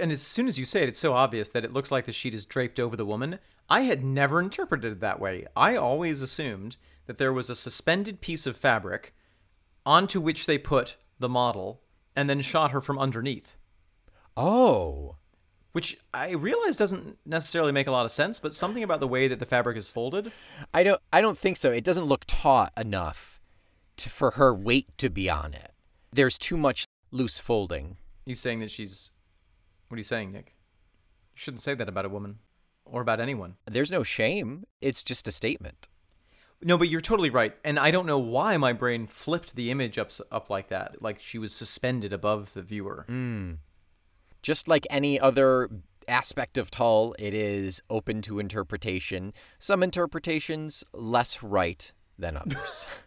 [0.00, 2.12] and as soon as you say it, it's so obvious that it looks like the
[2.12, 3.38] sheet is draped over the woman.
[3.68, 5.46] I had never interpreted it that way.
[5.56, 6.76] I always assumed
[7.06, 9.14] that there was a suspended piece of fabric
[9.84, 11.82] onto which they put the model
[12.16, 13.56] and then shot her from underneath,
[14.36, 15.16] Oh.
[15.72, 19.28] which I realize doesn't necessarily make a lot of sense, but something about the way
[19.28, 20.32] that the fabric is folded.
[20.72, 21.70] I don't I don't think so.
[21.70, 23.40] It doesn't look taut enough
[23.98, 25.72] to, for her weight to be on it.
[26.12, 27.96] There's too much loose folding.
[28.24, 29.10] You saying that she's.
[29.88, 30.54] What are you saying, Nick?
[31.34, 32.38] You shouldn't say that about a woman
[32.90, 33.56] or about anyone.
[33.66, 34.64] There's no shame.
[34.80, 35.88] It's just a statement.
[36.62, 39.96] No, but you're totally right, and I don't know why my brain flipped the image
[39.96, 43.04] up up like that, like she was suspended above the viewer.
[43.06, 43.52] Hmm.
[44.42, 45.68] Just like any other
[46.08, 49.32] aspect of Tull, it is open to interpretation.
[49.60, 52.88] Some interpretations less right than others.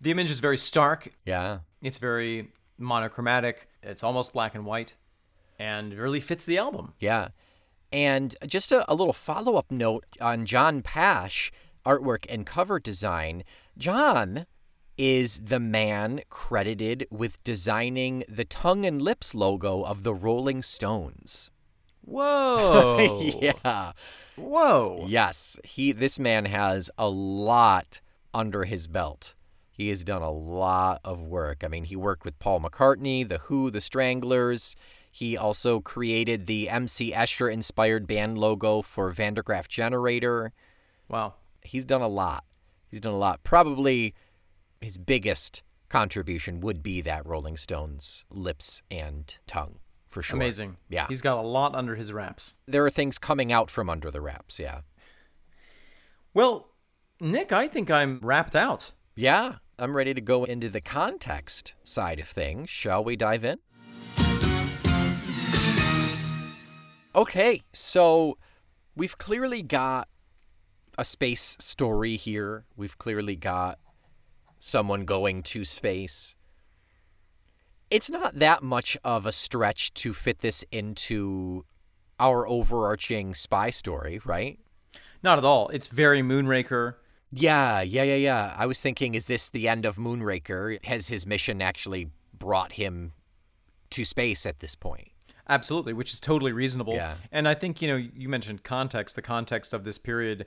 [0.00, 1.14] The image is very stark.
[1.24, 1.60] yeah.
[1.80, 3.68] It's very monochromatic.
[3.82, 4.96] It's almost black and white,
[5.58, 6.92] and it really fits the album.
[7.00, 7.28] Yeah.
[7.94, 11.52] And just a, a little follow up note on John Pasche,
[11.86, 13.44] artwork and cover design.
[13.78, 14.46] John
[14.98, 21.52] is the man credited with designing the tongue and lips logo of the Rolling Stones.
[22.00, 23.20] Whoa!
[23.40, 23.92] yeah.
[24.34, 25.04] Whoa!
[25.06, 25.60] Yes.
[25.62, 28.00] He this man has a lot
[28.34, 29.36] under his belt.
[29.70, 31.62] He has done a lot of work.
[31.62, 34.74] I mean, he worked with Paul McCartney, The Who, The Stranglers.
[35.14, 40.52] He also created the MC Escher inspired band logo for Van der Graaf Generator.
[41.08, 41.34] Wow.
[41.62, 42.42] He's done a lot.
[42.88, 43.44] He's done a lot.
[43.44, 44.12] Probably
[44.80, 50.34] his biggest contribution would be that Rolling Stones lips and tongue, for sure.
[50.36, 50.78] Amazing.
[50.88, 51.06] Yeah.
[51.08, 52.54] He's got a lot under his wraps.
[52.66, 54.80] There are things coming out from under the wraps, yeah.
[56.34, 56.70] Well,
[57.20, 58.90] Nick, I think I'm wrapped out.
[59.14, 62.68] Yeah, I'm ready to go into the context side of things.
[62.68, 63.60] Shall we dive in?
[67.16, 68.38] Okay, so
[68.96, 70.08] we've clearly got
[70.98, 72.64] a space story here.
[72.76, 73.78] We've clearly got
[74.58, 76.34] someone going to space.
[77.88, 81.64] It's not that much of a stretch to fit this into
[82.18, 84.58] our overarching spy story, right?
[85.22, 85.68] Not at all.
[85.68, 86.94] It's very Moonraker.
[87.30, 88.54] Yeah, yeah, yeah, yeah.
[88.58, 90.84] I was thinking, is this the end of Moonraker?
[90.84, 93.12] Has his mission actually brought him
[93.90, 95.13] to space at this point?
[95.48, 96.94] Absolutely, which is totally reasonable.
[96.94, 97.16] Yeah.
[97.30, 100.46] And I think, you know, you mentioned context, the context of this period,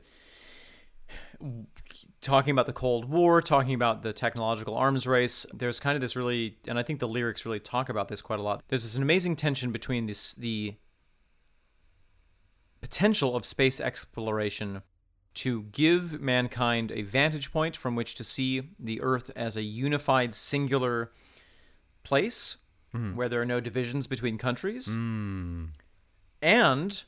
[2.20, 5.46] talking about the Cold War, talking about the technological arms race.
[5.54, 8.40] There's kind of this really, and I think the lyrics really talk about this quite
[8.40, 8.64] a lot.
[8.70, 10.76] There's this amazing tension between this, the
[12.82, 14.82] potential of space exploration
[15.36, 20.34] to give mankind a vantage point from which to see the Earth as a unified,
[20.34, 21.12] singular
[22.04, 22.58] place
[22.96, 23.16] Mm-hmm.
[23.16, 25.68] where there are no divisions between countries, mm.
[26.42, 27.04] and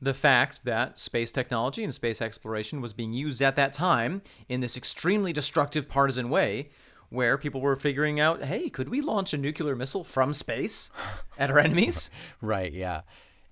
[0.00, 4.60] the fact that space technology and space exploration was being used at that time in
[4.60, 6.70] this extremely destructive partisan way
[7.10, 10.90] where people were figuring out hey could we launch a nuclear missile from space
[11.38, 12.10] at our enemies?
[12.40, 13.02] Right, yeah.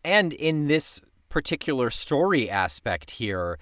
[0.04, 3.58] And in this particular story aspect here,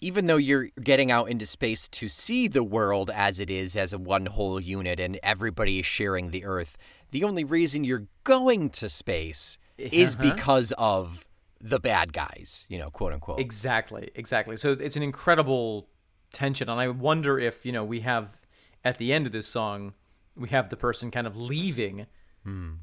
[0.00, 3.92] even though you're getting out into space to see the world as it is, as
[3.92, 6.76] a one whole unit, and everybody is sharing the Earth,
[7.10, 10.34] the only reason you're going to space is Uh-huh.
[10.34, 11.26] because of
[11.60, 13.40] the bad guys, you know, quote unquote.
[13.40, 15.88] exactly exactly so it's an incredible
[16.32, 18.38] tension and i wonder if you know we have
[18.84, 19.94] at the end of this song
[20.36, 22.06] we have the person kind of leaving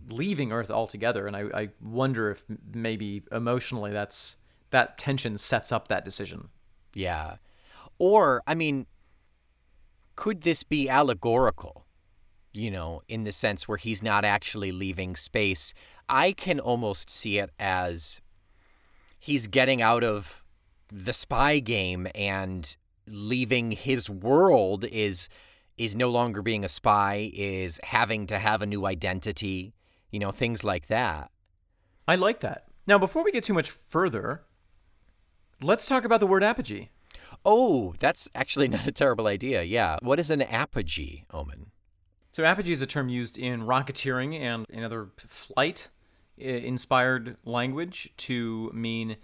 [0.10, 4.36] leaving earth altogether and I, I wonder if maybe emotionally that's
[4.72, 6.50] that tension sets up that decision
[6.96, 7.36] Yeah.
[8.00, 8.88] Or, I mean,
[10.16, 11.86] could this be allegorical?
[12.52, 15.74] You know, in the sense where he's not actually leaving space.
[16.08, 18.22] I can almost see it as
[19.20, 20.42] he's getting out of
[20.90, 22.76] the spy game and
[23.08, 25.28] leaving his world is
[25.78, 29.74] is no longer being a spy, is having to have a new identity,
[30.10, 31.30] you know, things like that.
[32.08, 34.45] i like that now before we get too much further
[35.62, 36.90] let's talk about the word apogee
[37.46, 39.62] Oh, that's actually not a terrible idea.
[39.64, 39.98] Yeah.
[40.02, 41.68] What is an apogee, Omen?
[42.32, 45.90] So apogee is a term used in rocketeering and in other flight
[46.38, 49.16] inspired language to mean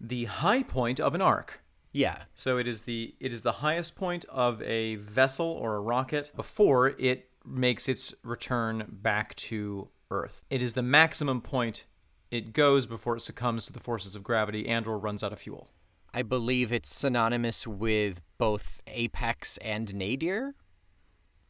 [0.00, 1.60] the high point of an arc.
[1.92, 2.22] Yeah.
[2.34, 6.32] So it is the it is the highest point of a vessel or a rocket
[6.34, 10.44] before it makes its return back to Earth.
[10.50, 11.84] It is the maximum point
[12.30, 15.40] it goes before it succumbs to the forces of gravity and or runs out of
[15.40, 15.68] fuel.
[16.12, 20.54] I believe it's synonymous with both Apex and Nadir.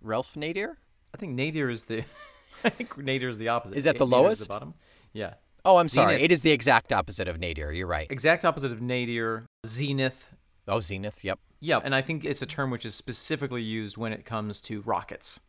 [0.00, 0.76] Ralph Nader?
[1.14, 2.04] I think nadir is the
[2.64, 3.76] I think nadir is the opposite.
[3.76, 4.48] Is that the Nadir lowest?
[4.48, 4.74] the bottom.
[5.12, 5.34] Yeah.
[5.64, 6.14] Oh, I'm sorry.
[6.14, 6.24] Zenith.
[6.24, 7.72] It is the exact opposite of nadir.
[7.72, 8.06] You're right.
[8.10, 10.34] Exact opposite of nadir, zenith.
[10.66, 11.24] Oh, zenith.
[11.24, 11.38] Yep.
[11.60, 14.80] Yeah, and I think it's a term which is specifically used when it comes to
[14.82, 15.40] rockets.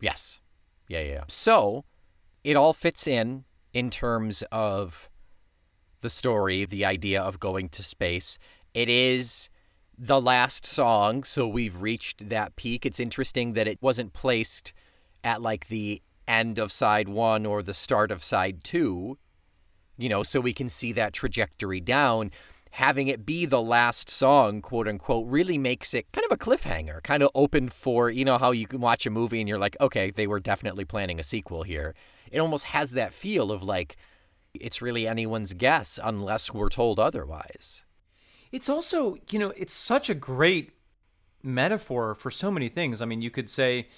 [0.00, 0.40] Yes.
[0.88, 1.12] Yeah, yeah.
[1.12, 1.24] yeah.
[1.28, 1.84] So
[2.44, 3.44] it all fits in
[3.76, 5.10] in terms of
[6.00, 8.38] the story, the idea of going to space.
[8.72, 9.50] It is
[9.98, 12.86] the last song, so we've reached that peak.
[12.86, 14.72] It's interesting that it wasn't placed
[15.22, 19.18] at like the end of side one or the start of side two,
[19.98, 22.30] you know, so we can see that trajectory down.
[22.70, 27.02] Having it be the last song, quote unquote, really makes it kind of a cliffhanger,
[27.02, 29.76] kind of open for, you know, how you can watch a movie and you're like,
[29.82, 31.94] okay, they were definitely planning a sequel here.
[32.30, 33.96] It almost has that feel of like,
[34.54, 37.84] it's really anyone's guess unless we're told otherwise.
[38.52, 40.72] It's also, you know, it's such a great
[41.42, 43.02] metaphor for so many things.
[43.02, 43.88] I mean, you could say,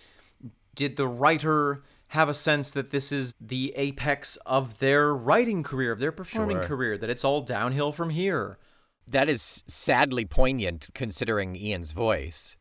[0.74, 5.92] did the writer have a sense that this is the apex of their writing career,
[5.92, 6.66] of their performing Sure.
[6.66, 8.58] career, that it's all downhill from here?
[9.06, 12.56] That is sadly poignant considering Ian's voice.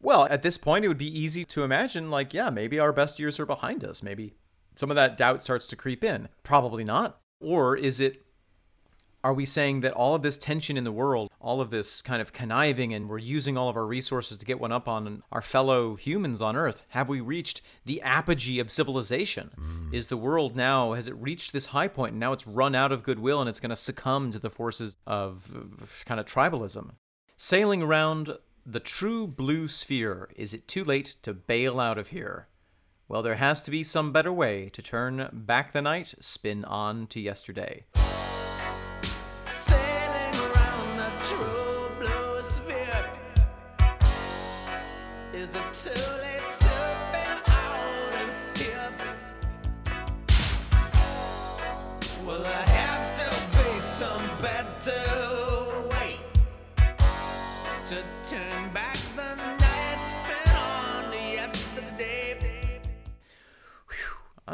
[0.00, 3.18] Well, at this point, it would be easy to imagine, like, yeah, maybe our best
[3.18, 4.02] years are behind us.
[4.02, 4.34] Maybe
[4.76, 6.28] some of that doubt starts to creep in.
[6.42, 7.18] Probably not.
[7.40, 8.22] Or is it,
[9.24, 12.22] are we saying that all of this tension in the world, all of this kind
[12.22, 15.42] of conniving, and we're using all of our resources to get one up on our
[15.42, 16.84] fellow humans on Earth?
[16.90, 19.50] Have we reached the apogee of civilization?
[19.58, 19.94] Mm.
[19.94, 22.92] Is the world now, has it reached this high point and now it's run out
[22.92, 26.90] of goodwill and it's going to succumb to the forces of, of kind of tribalism?
[27.36, 32.48] Sailing around the true blue sphere, is it too late to bail out of here?
[33.08, 37.06] Well, there has to be some better way to turn back the night, spin on
[37.08, 37.84] to yesterday.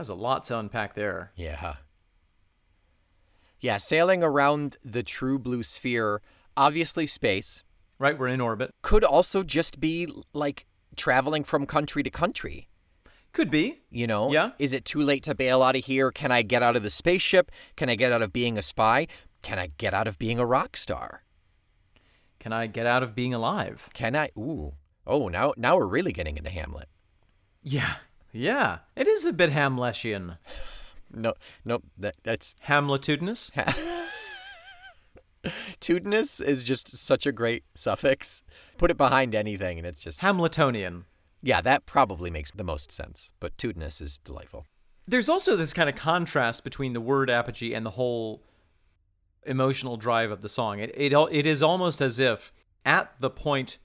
[0.02, 1.30] There's a lot to unpack there.
[1.36, 1.76] Yeah.
[3.60, 6.20] Yeah, sailing around the true blue sphere,
[6.56, 7.62] obviously space,
[8.00, 8.18] Right?
[8.18, 8.74] We're in orbit.
[8.82, 12.66] could also just be like traveling from country to country.
[13.32, 13.82] Could be.
[13.90, 14.32] You know?
[14.32, 14.50] Yeah.
[14.58, 16.10] Is it too late to bail out of here?
[16.10, 17.52] Can I get out of the spaceship?
[17.76, 19.06] Can I get out of being a spy?
[19.40, 21.22] Can I get out of being a rock star?
[22.40, 23.88] Can I get out of being alive?
[23.94, 24.30] Can I?
[24.36, 24.72] Ooh.
[25.06, 26.88] Oh, now now we're really getting into Hamlet.
[27.62, 27.94] Yeah.
[28.32, 28.78] Yeah.
[28.96, 30.38] It is a bit Hamletian.
[31.14, 33.50] No, no, that that's Hamletudinous?
[35.80, 38.42] tudinous is just such a great suffix.
[38.78, 41.04] Put it behind anything, and it's just Hamletonian.
[41.42, 41.60] yeah.
[41.60, 43.32] That probably makes the most sense.
[43.40, 44.66] But tudinous is delightful.
[45.06, 48.42] There's also this kind of contrast between the word apogee and the whole
[49.44, 50.78] emotional drive of the song.
[50.78, 52.52] It it it is almost as if
[52.84, 53.78] at the point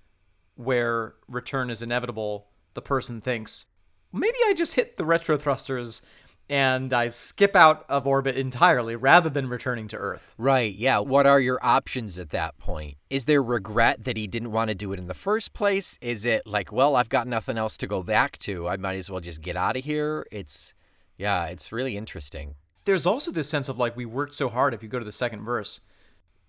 [0.55, 3.65] where return is inevitable, the person thinks,
[4.11, 6.01] maybe I just hit the retro thrusters
[6.49, 10.33] and I skip out of orbit entirely rather than returning to Earth.
[10.37, 10.99] Right, yeah.
[10.99, 12.97] What are your options at that point?
[13.09, 15.97] Is there regret that he didn't want to do it in the first place?
[16.01, 18.67] Is it like, well, I've got nothing else to go back to.
[18.67, 20.25] I might as well just get out of here?
[20.31, 20.73] It's,
[21.17, 22.55] yeah, it's really interesting.
[22.85, 25.11] There's also this sense of like we worked so hard if you go to the
[25.11, 25.81] second verse.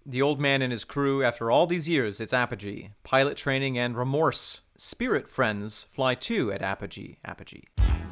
[0.07, 2.91] The old man and his crew, after all these years, it's apogee.
[3.03, 4.61] Pilot training and remorse.
[4.81, 7.17] Spirit friends fly too at apogee.
[7.25, 7.65] Apogee.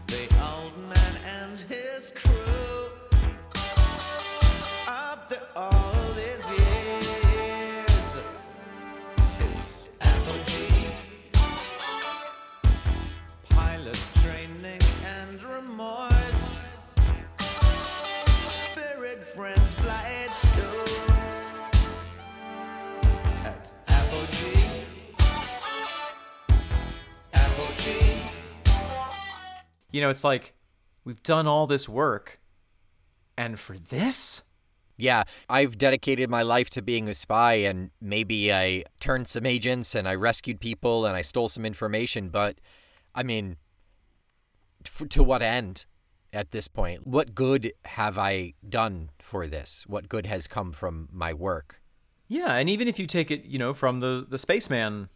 [0.08, 2.45] The old man and his crew.
[29.96, 30.52] You know, it's like
[31.06, 32.38] we've done all this work,
[33.34, 34.42] and for this?
[34.98, 39.94] Yeah, I've dedicated my life to being a spy, and maybe I turned some agents
[39.94, 42.58] and I rescued people and I stole some information, but
[43.14, 43.56] I mean,
[44.84, 45.86] f- to what end
[46.30, 47.06] at this point?
[47.06, 49.84] What good have I done for this?
[49.86, 51.80] What good has come from my work?
[52.28, 55.08] Yeah, and even if you take it, you know, from the the spaceman,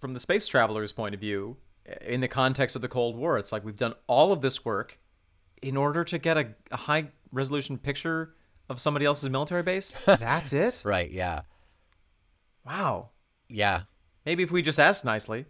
[0.00, 1.56] from the space traveler's point of view,
[2.02, 4.98] in the context of the Cold War, it's like we've done all of this work
[5.62, 8.34] in order to get a, a high resolution picture
[8.68, 9.94] of somebody else's military base.
[10.06, 10.82] That's it.
[10.84, 11.42] Right, yeah.
[12.64, 13.10] Wow.
[13.48, 13.82] Yeah.
[14.24, 15.46] Maybe if we just asked nicely,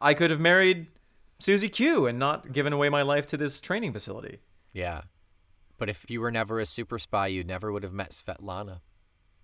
[0.00, 0.88] I could have married
[1.38, 4.38] Susie Q and not given away my life to this training facility.
[4.74, 5.02] Yeah.
[5.78, 8.80] But if you were never a super spy, you never would have met Svetlana.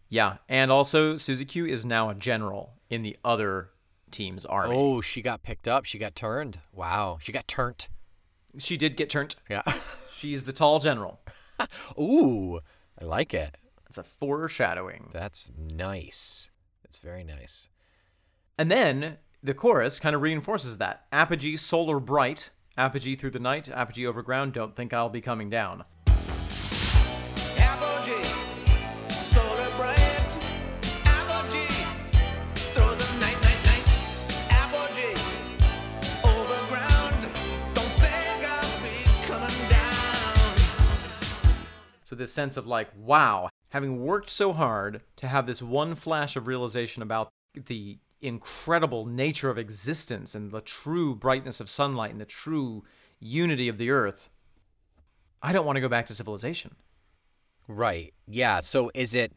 [0.08, 3.70] Yeah, and also Susie Q is now a general in the other
[4.14, 4.76] team's army.
[4.76, 5.84] Oh, she got picked up.
[5.84, 6.60] She got turned.
[6.72, 7.18] Wow.
[7.20, 7.88] She got turned.
[8.58, 9.34] She did get turned.
[9.50, 9.62] Yeah.
[10.10, 11.20] She's the tall general.
[12.00, 12.60] Ooh,
[13.00, 13.56] I like it.
[13.86, 15.10] It's a foreshadowing.
[15.12, 16.50] That's nice.
[16.82, 17.68] That's very nice.
[18.56, 21.04] And then the chorus kind of reinforces that.
[21.12, 25.50] Apogee solar bright, apogee through the night, apogee over ground, don't think I'll be coming
[25.50, 25.84] down.
[42.04, 46.36] So this sense of like, wow, having worked so hard to have this one flash
[46.36, 52.20] of realization about the incredible nature of existence and the true brightness of sunlight and
[52.20, 52.84] the true
[53.20, 54.30] unity of the earth,
[55.42, 56.76] I don't want to go back to civilization.
[57.66, 58.12] Right.
[58.28, 58.60] Yeah.
[58.60, 59.32] So is it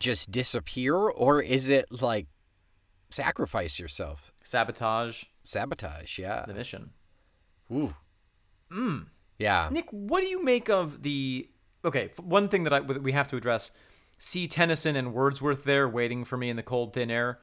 [0.00, 2.26] just disappear or is it like
[3.10, 4.32] sacrifice yourself?
[4.42, 6.18] Sabotage Sabotage.
[6.18, 6.44] Yeah.
[6.46, 6.90] the mission.
[7.72, 7.94] Ooh.
[8.70, 9.06] Mm.
[9.38, 9.68] Yeah.
[9.70, 11.48] Nick, what do you make of the?
[11.84, 13.70] Okay, one thing that I we have to address:
[14.18, 17.40] see Tennyson and Wordsworth there waiting for me in the cold thin air.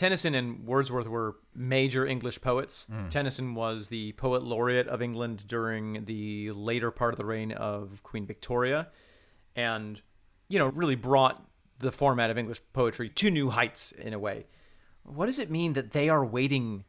[0.00, 2.86] Tennyson and Wordsworth were major English poets.
[2.90, 3.08] Hmm.
[3.08, 8.02] Tennyson was the poet laureate of England during the later part of the reign of
[8.02, 8.88] Queen Victoria,
[9.54, 10.00] and
[10.48, 11.46] you know really brought
[11.80, 14.46] the format of English poetry to new heights in a way.
[15.02, 16.84] What does it mean that they are waiting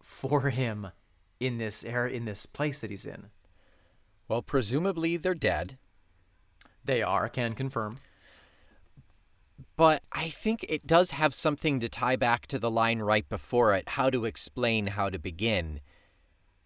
[0.00, 0.92] for him
[1.40, 3.30] in this era, in this place that he's in?
[4.28, 5.78] Well, presumably they're dead,
[6.84, 7.98] They are, can confirm.
[9.76, 13.74] But I think it does have something to tie back to the line right before
[13.74, 15.80] it how to explain how to begin.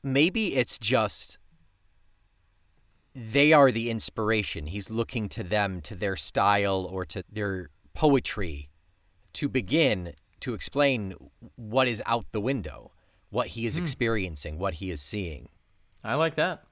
[0.03, 1.39] Maybe it's just
[3.15, 4.67] they are the inspiration.
[4.67, 8.69] He's looking to them, to their style or to their poetry
[9.33, 11.15] to begin to explain
[11.57, 12.93] what is out the window,
[13.31, 13.83] what he is hmm.
[13.83, 15.49] experiencing, what he is seeing.
[16.05, 16.65] I like that.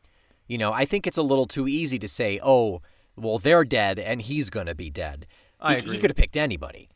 [0.47, 2.83] You know, I think it's a little too easy to say, oh,
[3.17, 5.27] well, they're dead and he's going to be dead.
[5.65, 5.95] I he, agree.
[5.95, 6.91] he could have picked anybody.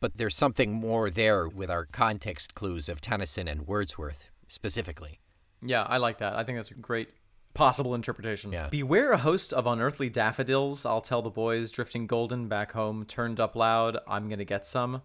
[0.00, 5.20] But there's something more there with our context clues of Tennyson and Wordsworth specifically.
[5.62, 6.34] Yeah, I like that.
[6.34, 7.10] I think that's a great
[7.52, 8.50] possible interpretation.
[8.50, 8.68] Yeah.
[8.70, 10.86] Beware a host of unearthly daffodils.
[10.86, 13.98] I'll tell the boys drifting golden back home, turned up loud.
[14.08, 15.02] I'm gonna get some.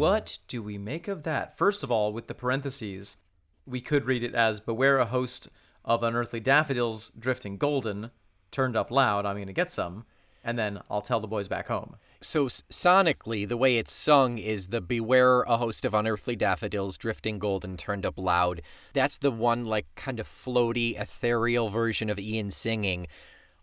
[0.00, 1.58] What do we make of that?
[1.58, 3.18] First of all, with the parentheses,
[3.66, 5.50] we could read it as Beware a host
[5.84, 8.10] of unearthly daffodils drifting golden,
[8.50, 9.26] turned up loud.
[9.26, 10.06] I'm gonna get some.
[10.42, 11.96] And then I'll tell the boys back home.
[12.22, 17.38] So, sonically, the way it's sung is the Beware a host of unearthly daffodils, drifting
[17.38, 18.62] golden, turned up loud.
[18.94, 23.06] That's the one, like, kind of floaty, ethereal version of Ian singing.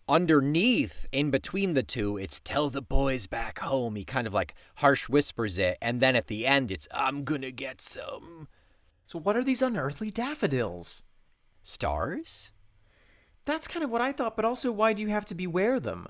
[0.10, 3.96] Underneath, in between the two, it's Tell the boys back home.
[3.96, 5.78] He kind of like harsh whispers it.
[5.82, 8.48] And then at the end, it's I'm gonna get some
[9.06, 11.04] So, what are these unearthly daffodils?
[11.68, 12.52] stars.
[13.46, 16.08] That's kind of what I thought, but also, why do you have to beware them?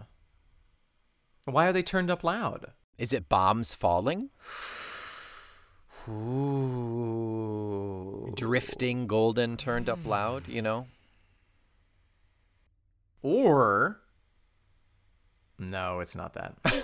[1.45, 2.73] Why are they turned up loud?
[2.97, 4.29] Is it bombs falling?
[6.09, 7.13] Ooh.
[8.35, 10.85] Drifting golden, turned up loud, you know?
[13.21, 13.99] Or.
[15.59, 16.55] No, it's not that.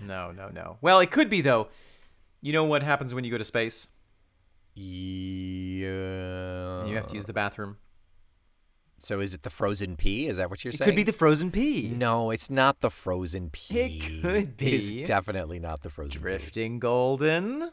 [0.00, 0.78] no, no, no.
[0.80, 1.68] Well, it could be, though.
[2.40, 3.88] You know what happens when you go to space?
[4.74, 5.84] Yeah.
[6.86, 7.78] You have to use the bathroom.
[8.98, 10.28] So is it the frozen pea?
[10.28, 10.88] Is that what you're It saying?
[10.88, 11.92] could be the frozen pea.
[11.96, 13.98] No, it's not the frozen pea.
[13.98, 15.04] It could It's be.
[15.04, 17.70] definitely not the frozen Drifting golden.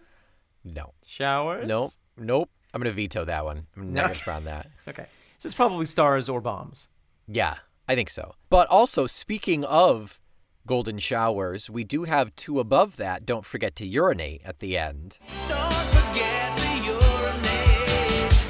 [0.64, 0.94] No.
[1.06, 1.68] showers.
[1.68, 1.92] Nope.
[2.18, 2.50] Nope.
[2.74, 3.68] I'm gonna veto that one.
[3.76, 4.68] I'm not gonna try on that.
[4.88, 5.06] Okay.
[5.42, 6.88] So it's probably stars or bombs.
[7.28, 7.56] Yeah,
[7.90, 8.36] I think so.
[8.52, 10.20] But also, speaking of
[10.68, 13.26] golden showers, we do have two above that.
[13.26, 15.18] Don't forget to urinate at the end.
[15.50, 18.48] Don't forget to urinate.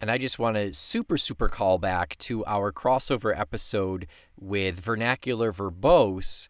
[0.00, 4.06] And I just want to super, super call back to our crossover episode
[4.40, 6.48] with Vernacular Verbose.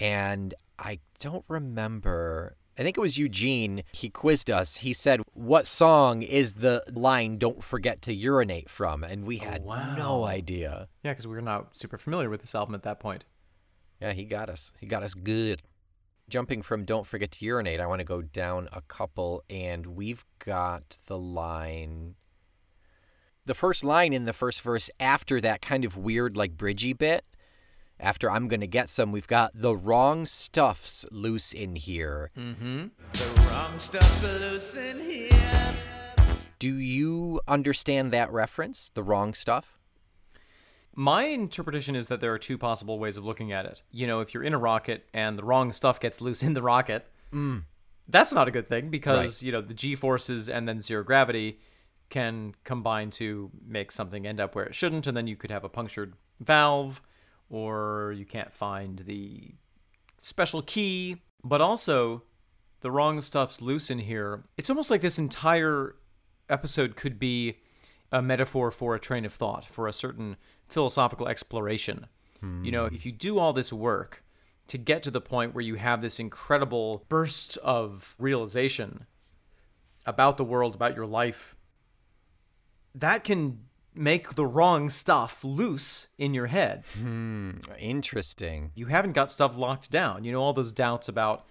[0.00, 2.56] And I don't remember.
[2.78, 3.82] I think it was Eugene.
[3.92, 4.76] He quizzed us.
[4.76, 9.04] He said, What song is the line Don't Forget to Urinate from?
[9.04, 10.24] And we oh, had no wow.
[10.24, 10.88] idea.
[11.02, 13.26] Yeah, because we were not super familiar with this album at that point.
[14.00, 14.72] Yeah, he got us.
[14.80, 15.62] He got us good.
[16.28, 20.24] Jumping from Don't Forget to Urinate, I want to go down a couple, and we've
[20.38, 22.14] got the line.
[23.44, 27.26] The first line in the first verse after that kind of weird, like, bridgy bit.
[28.00, 32.30] After I'm going to get some, we've got the wrong stuff's loose in here.
[32.36, 32.86] Mm-hmm.
[33.12, 35.28] The wrong stuff's loose in here.
[36.58, 38.90] Do you understand that reference?
[38.94, 39.78] The wrong stuff?
[40.94, 43.82] My interpretation is that there are two possible ways of looking at it.
[43.90, 46.62] You know, if you're in a rocket and the wrong stuff gets loose in the
[46.62, 47.06] rocket,
[48.08, 49.46] that's not a good thing because, Right.
[49.46, 51.60] you know, the G forces and then zero gravity
[52.10, 55.64] can combine to make something end up where it shouldn't, and then you could have
[55.64, 57.00] a punctured valve
[57.52, 59.54] or you can't find the
[60.18, 61.18] special key.
[61.44, 62.22] But also,
[62.80, 64.44] the wrong stuff's loose in here.
[64.56, 65.94] It's almost like this entire
[66.48, 67.58] episode could be
[68.10, 70.36] a metaphor for a train of thought, for a certain
[70.66, 72.06] philosophical exploration.
[72.64, 74.24] You know, if you do all this work
[74.66, 79.06] to get to the point where you have this incredible burst of realization
[80.06, 81.54] about the world, about your life,
[82.96, 83.60] that can
[83.94, 88.72] make the wrong stuff loose in your head hmm, Interesting.
[88.74, 90.24] you haven't got stuff locked down.
[90.24, 91.46] You know, all those doubts about,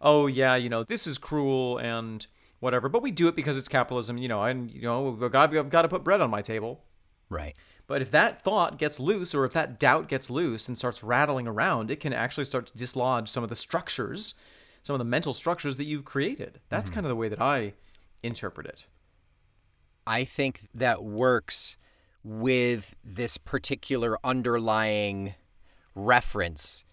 [0.00, 2.26] oh yeah, you know, this is cruel and
[2.60, 5.54] whatever, but we do it because it's capitalism, you know, and you know, I've got,
[5.56, 6.84] I've got to put bread on my table.
[7.28, 7.54] Right.
[7.86, 11.48] But if that thought gets loose, or if that doubt gets loose and starts rattling
[11.48, 14.34] around, it can actually start to dislodge some of the structures,
[14.82, 16.60] some of the mental structures that you've created.
[16.68, 16.94] That's mm-hmm.
[16.94, 17.72] kind of the way that I
[18.22, 18.86] interpret it.
[20.10, 21.76] I think that works
[22.24, 25.34] with this particular underlying
[25.94, 26.84] reference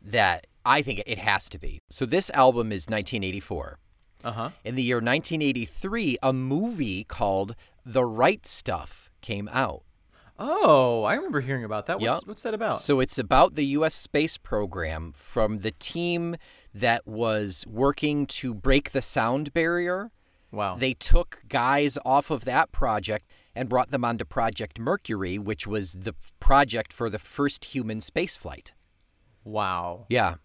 [0.00, 1.80] that I think it has to be.
[1.90, 3.78] So this album is 1984.
[4.24, 4.50] Uh huh.
[4.64, 9.82] In the year 1983, a movie called The Right Stuff came out.
[10.38, 12.00] Oh, I remember hearing about that.
[12.00, 12.28] What's, Yep.
[12.28, 12.78] what's that about?
[12.78, 13.94] So it's about the U.S.
[13.94, 16.36] space program from the team
[16.74, 20.10] that was working to break the sound barrier.
[20.52, 20.76] Wow.
[20.76, 25.92] They took guys off of that project and brought them onto Project Mercury, which was
[25.92, 28.72] the project for the first human spaceflight.
[29.44, 30.06] wow.
[30.08, 30.36] Yeah.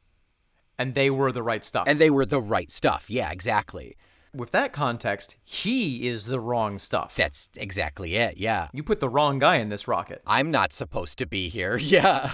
[0.79, 1.85] And they were the right stuff.
[1.87, 3.09] And they were the right stuff.
[3.09, 3.95] Yeah, exactly.
[4.33, 7.15] with that context, he is the wrong stuff.
[7.15, 8.37] That's exactly it.
[8.37, 8.67] Yeah.
[8.73, 10.21] you put the wrong guy in this rocket.
[10.27, 11.77] I'm not supposed to be here.
[11.81, 12.31] Yeah.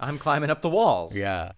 [0.00, 1.16] I'm climbing up the walls.
[1.16, 1.52] Yeah.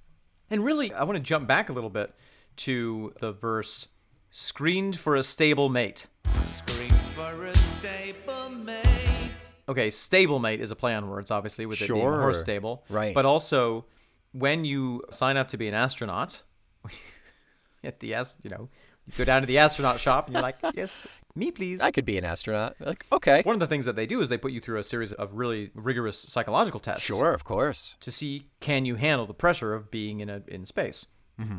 [0.51, 2.15] And really, I want to jump back a little bit
[2.57, 3.89] to the verse
[4.31, 6.07] screened for a stable mate.
[6.47, 9.49] Scream for a stable mate.
[9.69, 12.85] Okay, stablemate is a play on words, obviously, with it being a horse stable.
[12.89, 13.15] Right.
[13.15, 13.85] But also,
[14.33, 16.43] when you sign up to be an astronaut,
[17.85, 18.69] at the as you know,
[19.07, 21.83] you go down to the astronaut shop and you're like, yes, me please.
[21.83, 22.77] I could be an astronaut.
[22.81, 23.43] Like, okay.
[23.43, 25.35] One of the things that they do is they put you through a series of
[25.35, 27.05] really rigorous psychological tests.
[27.05, 27.97] Sure, of course.
[28.01, 31.07] to see can you handle the pressure of being in a in space.
[31.39, 31.59] Mm-hmm.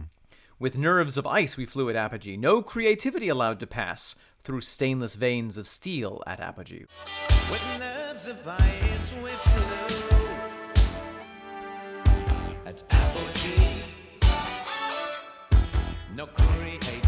[0.62, 5.16] With nerves of ice we flew at apogee, no creativity allowed to pass through stainless
[5.16, 6.84] veins of steel at apogee.
[7.49, 10.20] With nerves of ice we flew
[12.66, 13.84] at apogee.
[16.14, 16.98] No creativity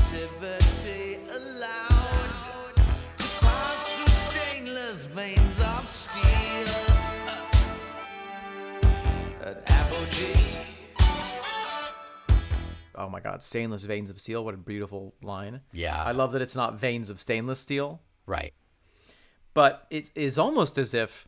[13.01, 15.61] Oh my god, stainless veins of steel, what a beautiful line.
[15.73, 16.03] Yeah.
[16.03, 18.53] I love that it's not veins of stainless steel, Right.
[19.53, 21.27] but it is almost as if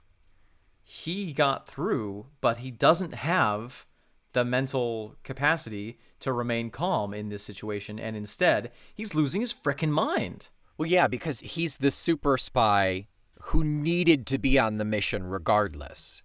[0.84, 3.86] he got through, but he doesn't have
[4.34, 9.90] the mental capacity to remain calm in this situation, and instead, he's losing his frickin'
[9.92, 10.50] mind.
[10.78, 13.08] Well, yeah, because he's the super spy
[13.48, 16.24] who needed to be on the mission regardless.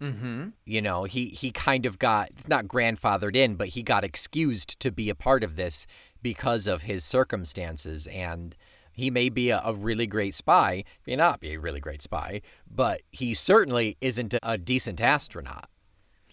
[0.00, 0.48] Mm-hmm.
[0.64, 4.90] You know, he he kind of got not grandfathered in, but he got excused to
[4.90, 5.86] be a part of this
[6.22, 8.06] because of his circumstances.
[8.06, 8.56] And
[8.92, 12.40] he may be a, a really great spy, may not be a really great spy,
[12.70, 15.68] but he certainly isn't a decent astronaut.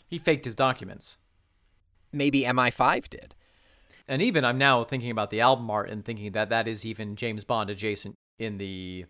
[0.08, 1.18] He faked his documents.
[2.14, 3.36] Maybe MI5 did.
[4.08, 7.18] And even I'm now thinking about the album art and thinking that that is even
[7.18, 9.06] James Bond adjacent in the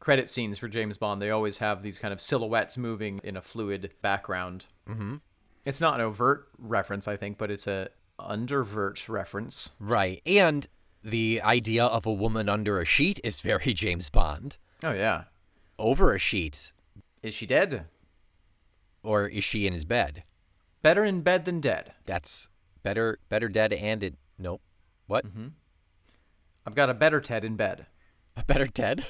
[0.00, 1.20] credit scenes for James Bond.
[1.20, 4.66] They always have these kind of silhouettes moving in a fluid background.
[4.88, 5.16] Mm-hmm.
[5.64, 9.70] It's not an overt reference, I think, but it's a undervert reference.
[9.78, 10.22] Right.
[10.24, 10.66] And
[11.04, 14.56] the idea of a woman under a sheet is very James Bond.
[14.82, 15.24] Oh yeah,
[15.78, 16.72] Over a sheet,
[17.22, 17.86] is she dead?
[19.02, 20.22] or is she in his bed?
[20.82, 21.92] Better in bed than dead.
[22.06, 22.48] That's
[22.82, 24.62] Better better dead and it nope.
[25.06, 25.26] What?
[25.26, 25.48] Mm-hmm.
[26.66, 27.86] I've got a better Ted in bed.
[28.36, 29.06] A better Ted?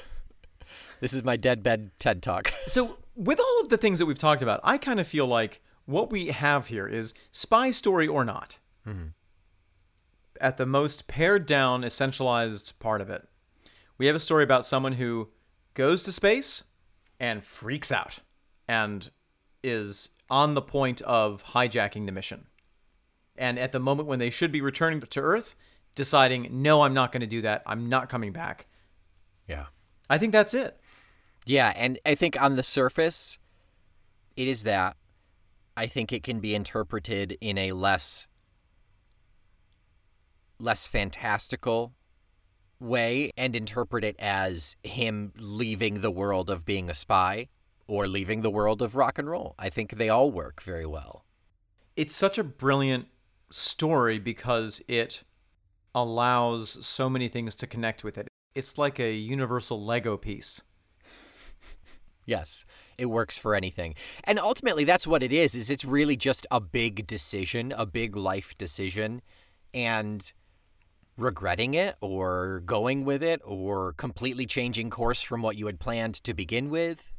[0.99, 2.53] This is my dead bed TED talk.
[2.67, 5.61] So, with all of the things that we've talked about, I kind of feel like
[5.85, 8.59] what we have here is spy story or not.
[8.87, 9.07] Mm-hmm.
[10.39, 13.27] At the most pared down, essentialized part of it,
[13.97, 15.29] we have a story about someone who
[15.73, 16.63] goes to space
[17.19, 18.19] and freaks out
[18.67, 19.09] and
[19.63, 22.45] is on the point of hijacking the mission.
[23.35, 25.55] And at the moment when they should be returning to Earth,
[25.95, 27.63] deciding, no, I'm not going to do that.
[27.65, 28.67] I'm not coming back.
[29.47, 29.65] Yeah.
[30.09, 30.79] I think that's it.
[31.49, 33.39] Yeah, and I think on the surface,
[34.35, 34.95] it is that.
[35.75, 38.27] I think it can be interpreted in a less
[40.59, 41.93] less fantastical
[42.79, 47.47] way and interpret it as him leaving the world of being a spy
[47.87, 49.55] or leaving the world of rock and roll.
[49.57, 51.25] I think they all work very well.
[51.95, 53.07] it's such a brilliant
[53.49, 55.23] story because it
[55.95, 58.27] allows so many things to connect with it.
[58.53, 60.61] It's like a universal Lego piece.
[62.29, 62.63] Yes,
[62.99, 63.95] it works for anything.
[64.23, 68.15] And ultimately that's what it is is it's really just a big decision, a big
[68.15, 69.23] life decision
[69.73, 70.31] and
[71.17, 76.15] regretting it or going with it or completely changing course from what you had planned
[76.23, 77.11] to begin with.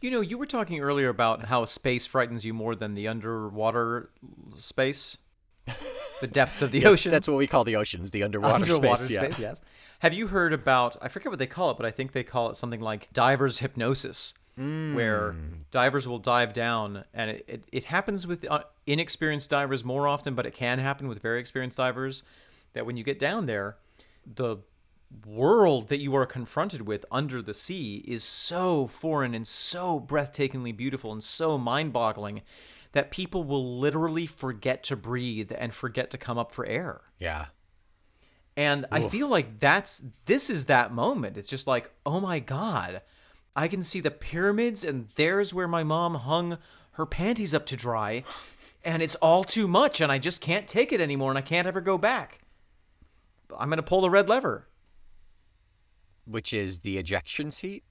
[0.00, 4.10] You know, you were talking earlier about how space frightens you more than the underwater
[4.56, 5.16] space,
[6.20, 7.12] the depths of the Yes, ocean.
[7.12, 9.38] That's what we call the oceans, the underwater, underwater space.
[9.38, 9.48] yeah.
[9.48, 9.62] yes.
[10.00, 10.96] Have you heard about?
[11.02, 13.58] I forget what they call it, but I think they call it something like divers
[13.58, 14.32] hypnosis,
[14.94, 15.34] where
[15.70, 20.34] divers will dive down, and it, it, it happens with uh, inexperienced divers more often,
[20.34, 22.22] but it can happen with very experienced divers.
[22.74, 23.78] That when you get down there,
[24.26, 24.58] the
[25.26, 30.76] world that you are confronted with under the sea is so foreign and so breathtakingly
[30.76, 32.42] beautiful and so mind-boggling
[32.92, 37.00] that people will literally forget to breathe and forget to come up for air.
[37.18, 37.46] Yeah.
[38.56, 41.36] And I feel like that's this is that moment.
[41.36, 43.00] It's just like, oh my god,
[43.56, 46.58] I can see the pyramids, and there's where my mom hung
[46.92, 48.24] her panties up to dry,
[48.84, 51.66] and it's all too much, and I just can't take it anymore, and I can't
[51.66, 52.40] ever go back.
[53.58, 54.68] I'm gonna pull the red lever.
[56.24, 57.84] Which is the ejection seat.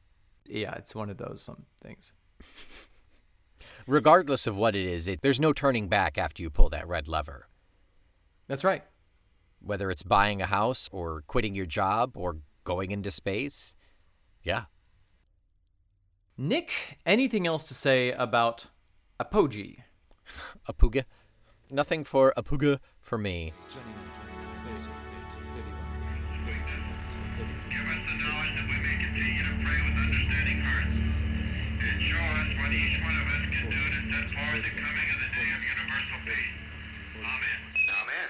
[0.46, 2.14] Yeah, it's one of those some things.
[3.88, 7.08] Regardless of what it is, it, there's no turning back after you pull that red
[7.08, 7.48] lever.
[8.48, 8.84] That's right.
[9.62, 13.76] Whether it's buying a house or quitting your job or going into space.
[14.44, 14.66] Yeah.
[16.42, 18.68] Nick, anything else to say about
[19.20, 19.84] apogee?
[20.70, 21.04] Apuga.
[21.70, 23.52] Nothing for Apuga for me.
[23.68, 25.20] 29, 29, 30,
[25.52, 26.00] 30, 31,
[26.48, 26.80] 32,
[27.36, 32.00] 33, Give us the knowledge that we may continue to pray with understanding hearts, and
[32.08, 35.20] show us what each one of us can do to set forward the coming of
[35.20, 36.56] the day of universal peace.
[37.20, 37.60] Amen.
[38.00, 38.30] Amen.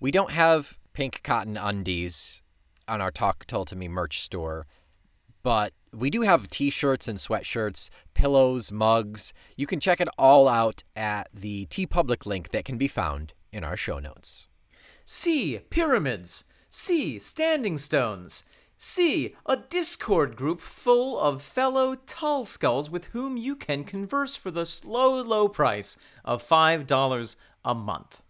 [0.00, 2.42] We don't have pink cotton undies
[2.86, 4.66] on our Talk Tull to Me merch store,
[5.42, 9.32] but we do have t shirts and sweatshirts, pillows, mugs.
[9.56, 13.64] You can check it all out at the TeePublic link that can be found in
[13.64, 14.46] our show notes.
[15.04, 15.60] C.
[15.70, 16.44] Pyramids.
[16.68, 17.18] C.
[17.18, 18.44] Standing stones.
[18.76, 19.34] C.
[19.46, 24.66] A Discord group full of fellow Tull Skulls with whom you can converse for the
[24.66, 28.20] slow, low price of $5 a month.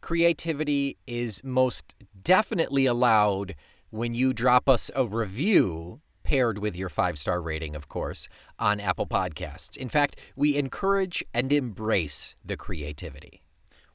[0.00, 3.56] Creativity is most definitely allowed
[3.90, 8.80] when you drop us a review paired with your five star rating, of course, on
[8.80, 9.76] Apple Podcasts.
[9.76, 13.44] In fact, we encourage and embrace the creativity.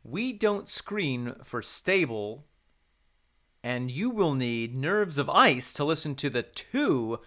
[0.01, 2.45] We don't screen for stable,
[3.63, 7.19] and you will need nerves of ice to listen to the two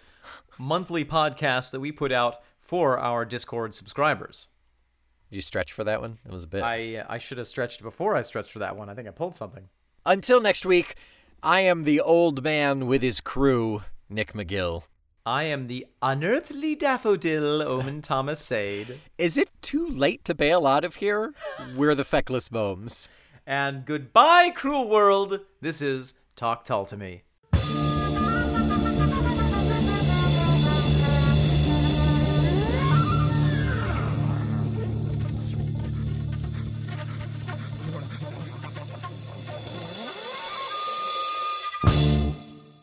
[0.57, 4.47] monthly podcasts that we put out for our Discord subscribers.
[5.29, 6.17] Did you stretch for that one?
[6.25, 6.63] It was a bit.
[6.63, 8.89] I uh, I should have stretched before I stretched for that one.
[8.89, 9.69] I think I pulled something.
[10.03, 10.95] Until next week,
[11.43, 14.83] I am the old man with his crew, Nick McGill.
[15.27, 19.01] I am the unearthly daffodil, Omen Thomas Sade.
[19.17, 21.33] Is it too late to bail out of here?
[21.75, 23.09] We're the feckless momes.
[23.43, 25.39] And goodbye, cruel world.
[25.61, 27.23] This is Talk Tull to Me.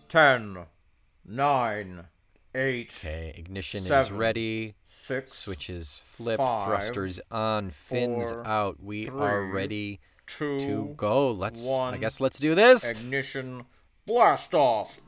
[0.08, 0.66] Ten,
[1.24, 2.06] nine,
[2.54, 4.74] eight, Okay, ignition is ready.
[4.84, 8.82] six, Switches flipped, five, thrusters on, fins four, out.
[8.82, 11.30] We are ready two, to go.
[11.30, 11.68] Let's.
[11.68, 12.90] I guess let's do this.
[12.90, 13.64] ignition,
[14.06, 15.00] blast off.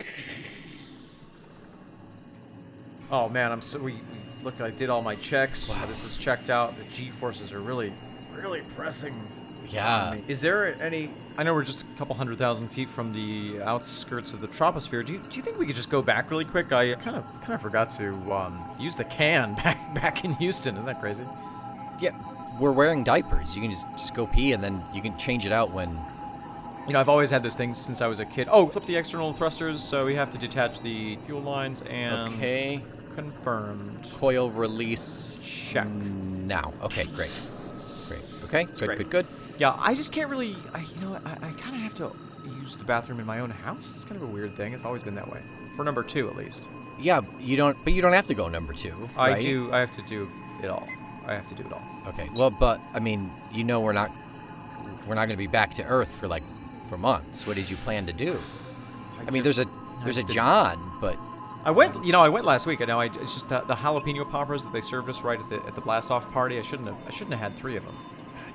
[3.11, 4.01] Oh man, I'm so we, we
[4.43, 4.61] look.
[4.61, 5.69] I did all my checks.
[5.71, 5.87] Wow.
[5.87, 6.77] This is checked out.
[6.79, 7.93] The G forces are really,
[8.33, 9.15] really pressing.
[9.69, 10.17] Yeah.
[10.29, 11.11] Is there any?
[11.37, 15.05] I know we're just a couple hundred thousand feet from the outskirts of the troposphere.
[15.05, 16.73] Do you, do you think we could just go back really quick?
[16.73, 20.77] I kind of kind of forgot to um, use the can back back in Houston.
[20.77, 21.25] Isn't that crazy?
[22.01, 22.11] Yeah.
[22.61, 23.55] We're wearing diapers.
[23.57, 25.99] You can just just go pee and then you can change it out when
[26.87, 28.47] You know, I've always had this thing since I was a kid.
[28.51, 32.81] Oh, flip the external thrusters, so we have to detach the fuel lines and Okay.
[33.17, 34.09] confirmed.
[34.19, 35.89] Coil release Check.
[35.89, 36.73] now.
[36.83, 37.33] Okay, great.
[38.09, 38.21] Great.
[38.45, 38.99] Okay, good, Great.
[38.99, 39.27] good, good.
[39.59, 40.57] Yeah, I just can't really.
[40.73, 42.13] I, you know, I, I kind of have to
[42.61, 43.93] use the bathroom in my own house.
[43.95, 44.73] It's kind of a weird thing.
[44.73, 45.41] It's always been that way.
[45.77, 46.69] For number two, at least.
[46.99, 49.11] Yeah, you don't but you don't have to go number 2.
[49.17, 49.43] I right?
[49.43, 49.73] do.
[49.73, 50.31] I have to do
[50.63, 50.89] it all.
[51.27, 51.83] I have to do it all.
[52.09, 52.29] Okay.
[52.35, 54.13] Well, but I mean, you know we're not
[55.07, 56.43] we're not going to be back to Earth for like
[56.89, 57.47] for months.
[57.47, 58.39] What did you plan to do?
[59.27, 59.67] I, mean, there's a
[60.03, 61.19] there's a John, but
[61.65, 62.05] I went.
[62.05, 62.81] You know, I went last week.
[62.81, 63.01] I know.
[63.01, 65.75] I, it's just the, the jalapeno poppers that they served us right at the at
[65.75, 66.59] the blast off party.
[66.59, 66.99] I shouldn't have.
[67.07, 67.97] I shouldn't have had three of them.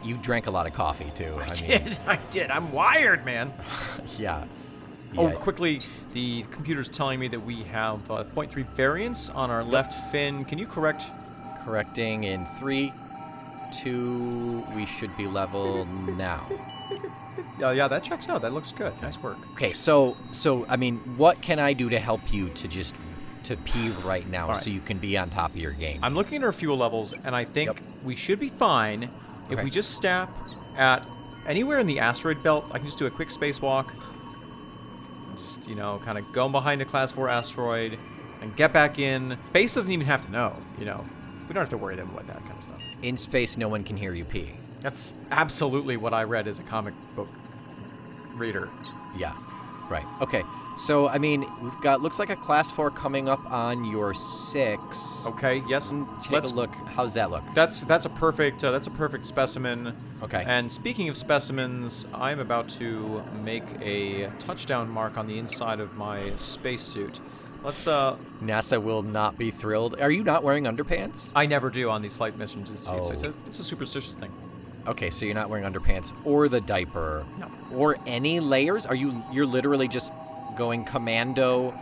[0.03, 1.35] You drank a lot of coffee too.
[1.39, 1.99] I, I mean, did.
[2.07, 2.51] I did.
[2.51, 3.53] I'm wired, man.
[4.17, 4.45] yeah.
[5.17, 5.35] Oh, Yeah.
[5.35, 5.81] quickly,
[6.13, 10.45] the computer's telling me that we have uh, 0.3 variance on our left fin.
[10.45, 11.11] Can you correct?
[11.65, 12.93] Correcting in three,
[13.71, 14.65] two.
[14.75, 16.47] We should be level now.
[17.57, 18.41] Yeah, yeah, that checks out.
[18.41, 18.93] That looks good.
[19.01, 19.37] Nice work.
[19.51, 22.95] Okay, so so I mean, what can I do to help you to just
[23.43, 24.57] to pee right now right.
[24.57, 25.99] so you can be on top of your game?
[26.03, 27.79] I'm looking at our fuel levels, and I think Yep.
[28.03, 29.09] we should be fine
[29.49, 30.29] if we just stop
[30.75, 31.07] at
[31.45, 32.65] anywhere in the asteroid belt.
[32.71, 33.91] I can just do a quick spacewalk.
[35.27, 37.97] And just, you know, kind of go behind a class 4 asteroid
[38.41, 39.37] and get back in.
[39.53, 41.05] Base doesn't even have to know, you know.
[41.47, 42.81] We don't have to worry them about that kind of stuff.
[43.01, 44.51] In space, no one can hear you pee.
[44.81, 47.27] That's absolutely what I read as a comic book
[48.35, 48.69] reader.
[49.17, 49.35] Yeah.
[49.89, 50.05] Right.
[50.21, 50.43] Okay.
[50.79, 55.25] So I mean, we've got looks like a class four coming up on your six.
[55.27, 55.89] Okay, yes.
[56.23, 56.73] Take let's a look.
[56.95, 57.43] How's that look?
[57.53, 59.95] That's that's a perfect uh, that's a perfect specimen.
[60.23, 60.43] Okay.
[60.47, 65.95] And speaking of specimens, I'm about to make a touchdown mark on the inside of
[65.97, 67.19] my spacesuit.
[67.61, 69.99] Let's uh NASA will not be thrilled.
[69.99, 71.33] Are you not wearing underpants?
[71.35, 72.71] I never do on these flight missions.
[72.71, 73.29] It's, it's, it's Oh.
[73.29, 74.31] a it's a superstitious thing.
[74.87, 77.25] Okay, so you're not wearing underpants or the diaper.
[77.37, 77.51] No.
[77.75, 78.85] Or any layers?
[78.85, 80.13] Are you you're literally just
[80.59, 81.73] going commando?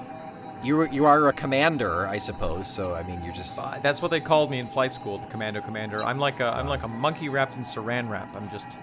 [0.63, 2.67] You you are a commander, I suppose.
[2.67, 5.27] So I mean, you're just Uh, that's what they called me in flight school, the
[5.27, 6.01] commando commander.
[6.03, 8.35] I'm like a I'm like a monkey wrapped in saran wrap.
[8.35, 8.77] I'm just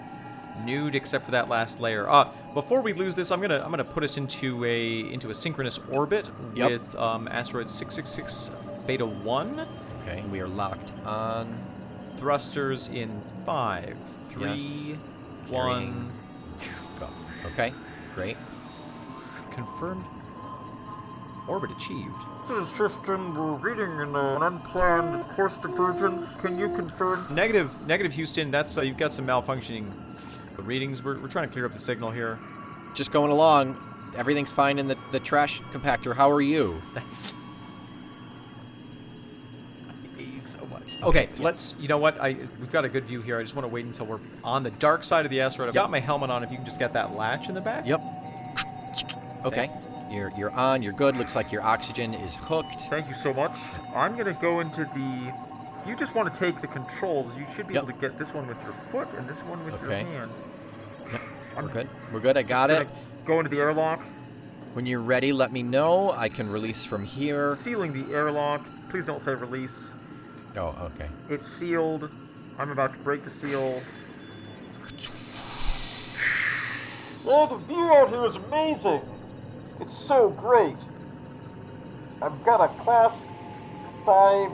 [0.64, 2.08] nude except for that last layer.
[2.08, 5.34] Uh, before we lose this, I'm gonna I'm gonna put us into a into a
[5.34, 6.70] synchronous orbit Yep.
[6.70, 8.50] with um, asteroid 666
[8.86, 9.66] Beta One.
[10.02, 10.22] okay.
[10.30, 11.46] We are locked on.
[12.18, 13.96] Thrusters in five,
[14.28, 14.92] three, Yes.
[15.48, 16.12] one.
[17.00, 17.08] Go.
[17.46, 17.72] Okay.
[18.14, 18.36] Great.
[19.54, 20.04] Confirmed.
[21.46, 22.16] Orbit achieved.
[22.48, 23.34] This is Tristan.
[23.34, 26.36] We're reading in an unplanned course divergence.
[26.38, 27.26] Can you confirm?
[27.32, 28.50] Negative, negative, Houston.
[28.50, 29.92] That's uh, you've got some malfunctioning
[30.58, 31.04] readings.
[31.04, 32.38] We're, we're trying to clear up the signal here.
[32.94, 33.78] Just going along.
[34.16, 36.16] Everything's fine in the, the trash compactor.
[36.16, 36.80] How are you?
[36.94, 37.34] That's.
[39.88, 40.96] I hate you so much.
[41.02, 41.74] Okay, let's.
[41.78, 42.18] You know what?
[42.20, 43.38] I we've got a good view here.
[43.38, 45.68] I just want to wait until we're on the dark side of the asteroid.
[45.68, 45.84] I've Yep.
[45.84, 46.42] got my helmet on.
[46.42, 47.86] If you can just get that latch in the back.
[47.86, 48.02] Yep.
[49.44, 49.70] Okay.
[50.10, 50.82] You're you're on.
[50.82, 51.16] You're good.
[51.16, 52.82] Looks like your oxygen is hooked.
[52.82, 53.56] Thank you so much.
[53.94, 55.32] I'm gonna go into the.
[55.88, 57.36] You just want to take the controls.
[57.36, 57.82] You should be Yep.
[57.84, 60.00] able to get this one with your foot and this one with Okay.
[60.02, 60.30] your hand.
[61.56, 61.88] We're good.
[62.12, 62.36] We're good.
[62.38, 62.88] I got Just it.
[62.88, 64.02] gonna Go into the airlock.
[64.74, 66.10] When you're ready, let me know.
[66.12, 67.54] I can release from here.
[67.54, 68.66] Sealing the airlock.
[68.88, 69.94] Please don't say release.
[70.56, 71.08] Oh, okay.
[71.28, 72.10] It's sealed.
[72.58, 73.80] I'm about to break the seal.
[77.26, 79.00] Oh, the view out here is amazing.
[79.80, 80.76] It's so great.
[82.22, 83.28] I've got a class
[84.06, 84.50] five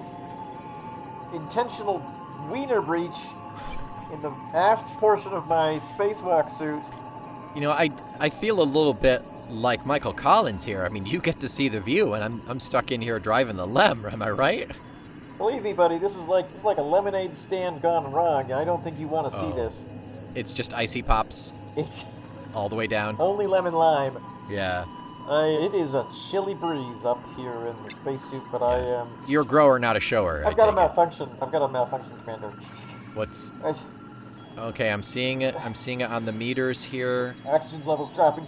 [1.35, 2.03] intentional
[2.51, 3.17] wiener breach
[4.13, 6.83] in the aft portion of my spacewalk suit.
[7.55, 10.85] You know, I I feel a little bit like Michael Collins here.
[10.85, 13.57] I mean, you get to see the view, and I'm I'm stuck in here driving
[13.57, 14.07] the LEM.
[14.13, 14.71] Am I right?
[15.39, 18.53] Believe me, buddy, this is like it's like a lemonade stand gone wrong.
[18.53, 19.53] I don't think you want to see Oh.
[19.57, 19.85] this.
[20.35, 22.05] It's just icy pops It's
[22.55, 23.17] all the way down.
[23.21, 24.17] only lemon lime.
[24.49, 24.85] Yeah.
[25.31, 29.09] Uh, it is a chilly breeze up here in the spacesuit, but I am.
[29.29, 30.43] You're a grower, not a shower.
[30.45, 30.75] I I've got a take it.
[30.75, 31.31] malfunction.
[31.41, 32.53] I've got a malfunction, Commander.
[33.15, 33.75] What's I,
[34.59, 34.91] okay?
[34.91, 35.55] I'm seeing it.
[35.65, 37.37] I'm seeing it on the meters here.
[37.47, 38.45] oxygen levels dropping.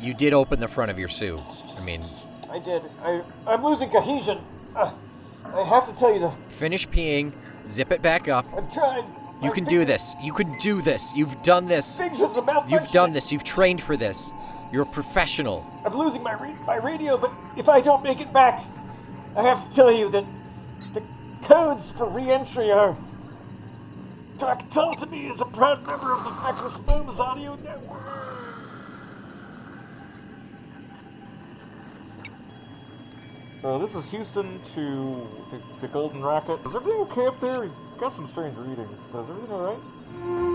[0.00, 1.40] You did open the front of your suit.
[1.76, 2.04] I mean,
[2.48, 2.82] I did.
[3.02, 4.38] I I'm losing cohesion.
[4.76, 4.92] Uh,
[5.44, 7.32] I have to tell you that finish peeing,
[7.66, 8.46] zip it back up.
[8.56, 9.06] I'm trying.
[9.42, 10.14] You My can do this.
[10.22, 11.12] You can do this.
[11.16, 11.98] You've done this.
[11.98, 12.70] Fingers are malfunctioning.
[12.70, 13.32] You've done this.
[13.32, 14.32] You've trained for this.
[14.72, 15.66] You're a professional.
[15.84, 16.34] I'm losing my
[16.66, 18.64] my radio, but if I don't make it back,
[19.36, 20.24] I have to tell you that
[20.94, 21.02] the
[21.42, 22.96] codes for re-entry are
[24.40, 28.00] Talking Tull to me is a proud member of the Feckless Booms Audio Network.
[33.62, 36.58] Uh, this is Houston to the, the Golden Rocket.
[36.64, 37.60] Is everything okay up there?
[37.60, 38.98] We got some strange readings.
[38.98, 40.49] Is everything alright?